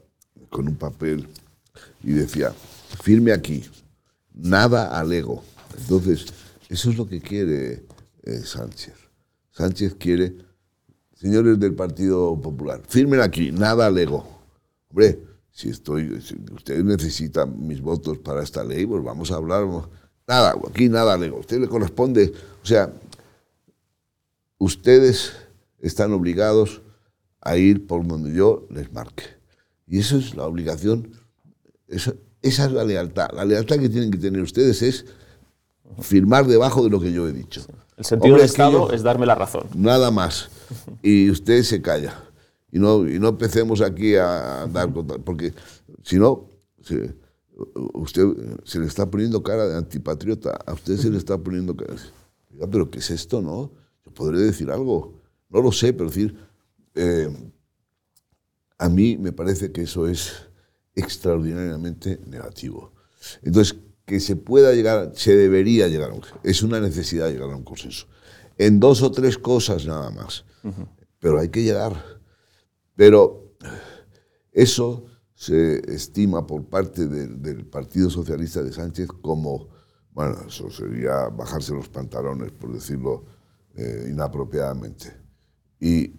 [0.49, 1.28] con un papel
[2.01, 2.53] y decía,
[3.01, 3.63] firme aquí,
[4.34, 5.43] nada al ego.
[5.78, 6.26] Entonces,
[6.74, 7.86] eso es lo que quiere
[8.24, 8.95] eh, Sánchez.
[9.51, 10.36] Sánchez quiere
[11.13, 14.28] señores del Partido Popular, firmen aquí, nada al ego.
[14.89, 15.19] Hombre,
[15.51, 16.11] si estoy,
[16.51, 19.65] ustedes necesitan mis votos para esta ley, pues vamos a hablar.
[20.28, 21.38] Nada, aquí nada al ego.
[21.38, 22.91] A usted le corresponde, o sea,
[24.57, 25.34] ustedes
[25.80, 26.82] están obligados
[27.39, 29.26] a ir por donde yo les marque.
[29.86, 31.11] Y eso es la obligación,
[31.88, 33.30] esa es la lealtad.
[33.34, 35.05] La lealtad que tienen que tener ustedes es
[35.99, 37.61] firmar debajo de lo que yo he dicho.
[37.97, 39.67] El sentido del Estado es darme la razón.
[39.75, 40.49] Nada más.
[41.03, 42.15] Y usted se calla.
[42.71, 45.53] Y no, y no empecemos aquí a andar porque
[46.01, 46.49] si no,
[47.93, 48.25] usted
[48.63, 51.93] se le está poniendo cara de antipatriota, a usted se le está poniendo cara.
[52.71, 53.71] pero ¿qué es esto, no?
[54.03, 56.36] Yo podré decir algo, no lo sé, pero decir,
[56.95, 57.29] eh,
[58.79, 60.34] a mí me parece que eso es
[60.95, 62.91] extraordinariamente negativo.
[63.43, 67.56] Entonces, que se pueda llegar, se debería llegar a un Es una necesidad llegar a
[67.56, 68.08] un consenso.
[68.58, 70.45] En dos o tres cosas nada más.
[71.20, 71.93] Pero hay que llegar.
[72.95, 73.56] Pero
[74.51, 79.70] eso se estima por parte del Partido Socialista de Sánchez como,
[80.12, 83.26] bueno, eso sería bajarse los pantalones, por decirlo
[83.76, 85.12] eh, inapropiadamente.
[85.80, 86.14] Y,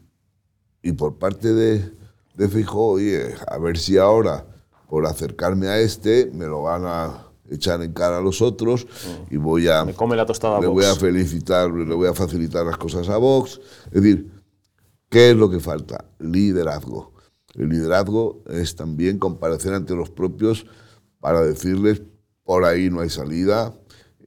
[0.82, 1.92] y, por parte de,
[2.34, 4.46] de Fijo, oye, a ver si ahora,
[4.88, 8.86] por acercarme a este, me lo van a echar en cara a los otros
[9.30, 9.84] y voy a...
[9.84, 13.16] Me come la tostada le voy a felicitar, le voy a facilitar las cosas a
[13.16, 13.60] Vox.
[13.86, 14.30] Es decir,
[15.08, 16.04] ¿qué es lo que falta?
[16.18, 17.12] Liderazgo.
[17.54, 20.66] El liderazgo es también comparecer ante los propios
[21.20, 22.02] para decirles,
[22.42, 23.74] por ahí no hay salida,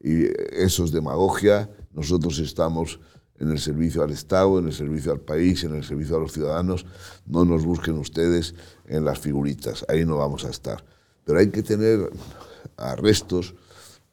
[0.02, 3.00] y eso es demagogia, nosotros estamos
[3.40, 6.32] en el servicio al Estado, en el servicio al país, en el servicio a los
[6.32, 6.86] ciudadanos.
[7.26, 8.56] No nos busquen ustedes
[8.86, 10.84] en las figuritas, ahí no vamos a estar.
[11.24, 12.10] Pero hay que tener
[12.78, 13.56] arrestos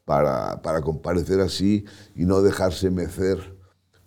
[0.04, 1.84] para, para comparecer así
[2.14, 3.54] y no dejarse mecer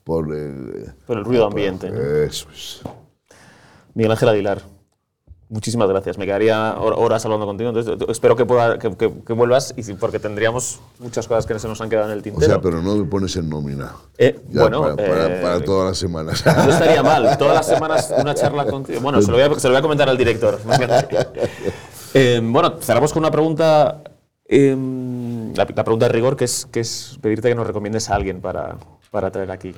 [0.04, 1.92] por el, por el ruido ambiente.
[2.26, 2.82] Eso es.
[3.94, 4.62] Miguel Ángel Aguilar,
[5.50, 6.18] muchísimas gracias.
[6.18, 10.80] Me quedaría horas hablando contigo, entonces espero que, pueda, que, que, vuelvas y, porque tendríamos
[11.00, 12.46] muchas cosas que se nos han quedado en el tintero.
[12.46, 13.94] O sea, pero no me pones en nómina.
[14.18, 16.44] Eh, bueno, para, para, eh, para, todas las semanas.
[16.56, 19.02] No estaría mal, todas las semanas una charla contigo.
[19.02, 20.60] Bueno, se lo voy a, se lo voy a comentar al director.
[22.14, 24.04] eh, bueno, cerramos con una pregunta,
[24.48, 24.76] eh,
[25.56, 28.42] la, la, pregunta de rigor, que es, que es pedirte que nos recomiendes a alguien
[28.42, 28.78] para,
[29.12, 29.74] para traer aquí.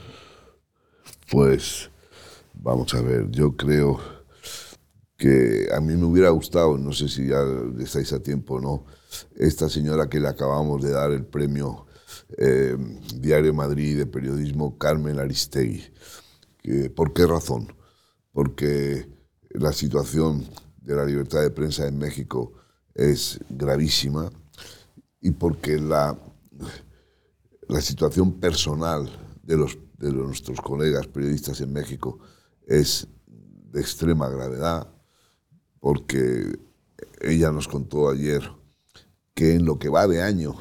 [1.32, 1.90] Pues
[2.62, 4.00] Vamos a ver, yo creo
[5.16, 7.40] que a mí me hubiera gustado, no sé si ya
[7.80, 8.86] estáis a tiempo o no,
[9.38, 11.86] esta señora que le acabamos de dar el premio
[12.38, 12.76] eh,
[13.16, 15.86] Diario Madrid de Periodismo, Carmen Aristegui.
[16.96, 17.74] ¿Por qué razón?
[18.34, 19.08] Porque
[19.52, 20.46] la situación
[20.82, 22.52] de la libertad de prensa en México
[22.94, 24.30] es gravísima
[25.22, 26.18] y porque la,
[27.68, 29.10] la situación personal
[29.44, 32.20] de, los, de nuestros colegas periodistas en México
[32.68, 33.08] es
[33.72, 34.88] de extrema gravedad
[35.80, 36.60] porque
[37.22, 38.50] ella nos contó ayer
[39.34, 40.56] que en lo que va de año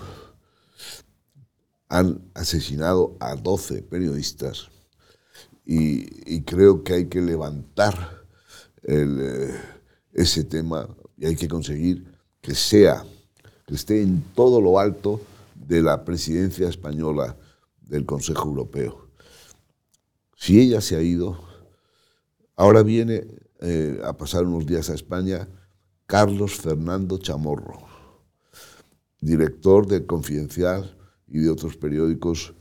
[1.89, 4.69] han asesinado a 12 periodistas
[5.65, 8.25] y, creo que hay que levantar
[8.85, 9.55] eh,
[10.15, 10.89] ese tema
[11.19, 12.07] y hay que conseguir
[12.41, 13.05] que sea,
[13.69, 15.21] que esté en todo lo alto
[15.55, 17.37] de la presidencia española
[17.83, 19.07] del Consejo Europeo.
[20.37, 21.49] Si ella se ha ido,
[22.59, 23.25] Ahora viene
[23.61, 25.47] eh, a pasar unos días a España
[26.07, 27.87] Carlos Fernando Chamorro,
[29.21, 30.99] director de Confidencial
[31.29, 32.55] y de otros periódicos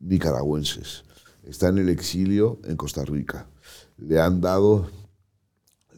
[0.00, 1.04] nicaragüenses.
[1.44, 3.46] Está en el exilio en Costa Rica.
[3.96, 4.90] Le han dado,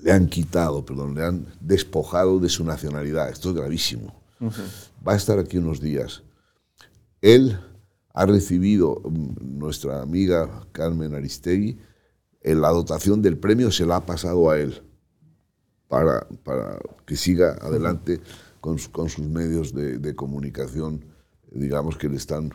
[0.02, 3.30] le han quitado, perdón, le han despojado de su nacionalidad.
[3.30, 4.22] Esto es gravísimo.
[5.06, 6.22] Va a estar aquí unos días.
[7.20, 7.58] Él
[8.12, 11.78] ha recibido, mm, nuestra amiga Carmen Aristegui,
[12.42, 14.82] la dotación del premio se la ha pasado a él
[15.88, 18.20] para, para que siga adelante
[18.60, 21.04] con, con sus medios de, de, comunicación,
[21.50, 22.50] digamos que le están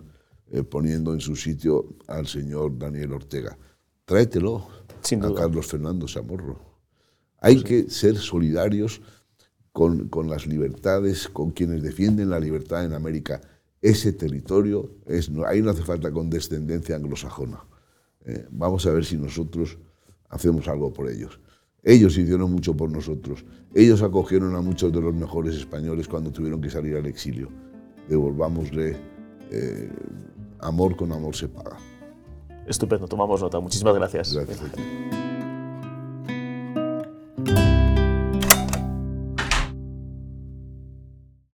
[0.52, 3.58] eh, poniendo en su sitio al señor Daniel Ortega.
[4.06, 4.68] Tráetelo
[5.22, 6.60] a Carlos Fernando Samorro.
[7.40, 7.64] Hay sí.
[7.64, 9.02] que ser solidarios
[9.80, 13.40] con, con, las libertades, con quienes defienden la libertad en América.
[13.82, 17.64] Ese territorio, es, ahí no hace falta condescendencia anglosajona.
[18.26, 19.78] Eh, vamos a ver si nosotros
[20.28, 21.40] hacemos algo por ellos.
[21.82, 23.46] Ellos hicieron mucho por nosotros.
[23.74, 27.48] Ellos acogieron a muchos de los mejores españoles cuando tuvieron que salir al exilio.
[28.10, 28.98] Devolvámosle
[29.50, 29.90] eh,
[30.60, 31.78] amor con amor se paga.
[32.68, 33.62] Estupendo, tomamos nota.
[33.62, 34.34] Muchísimas gracias.
[34.34, 34.60] Gracias.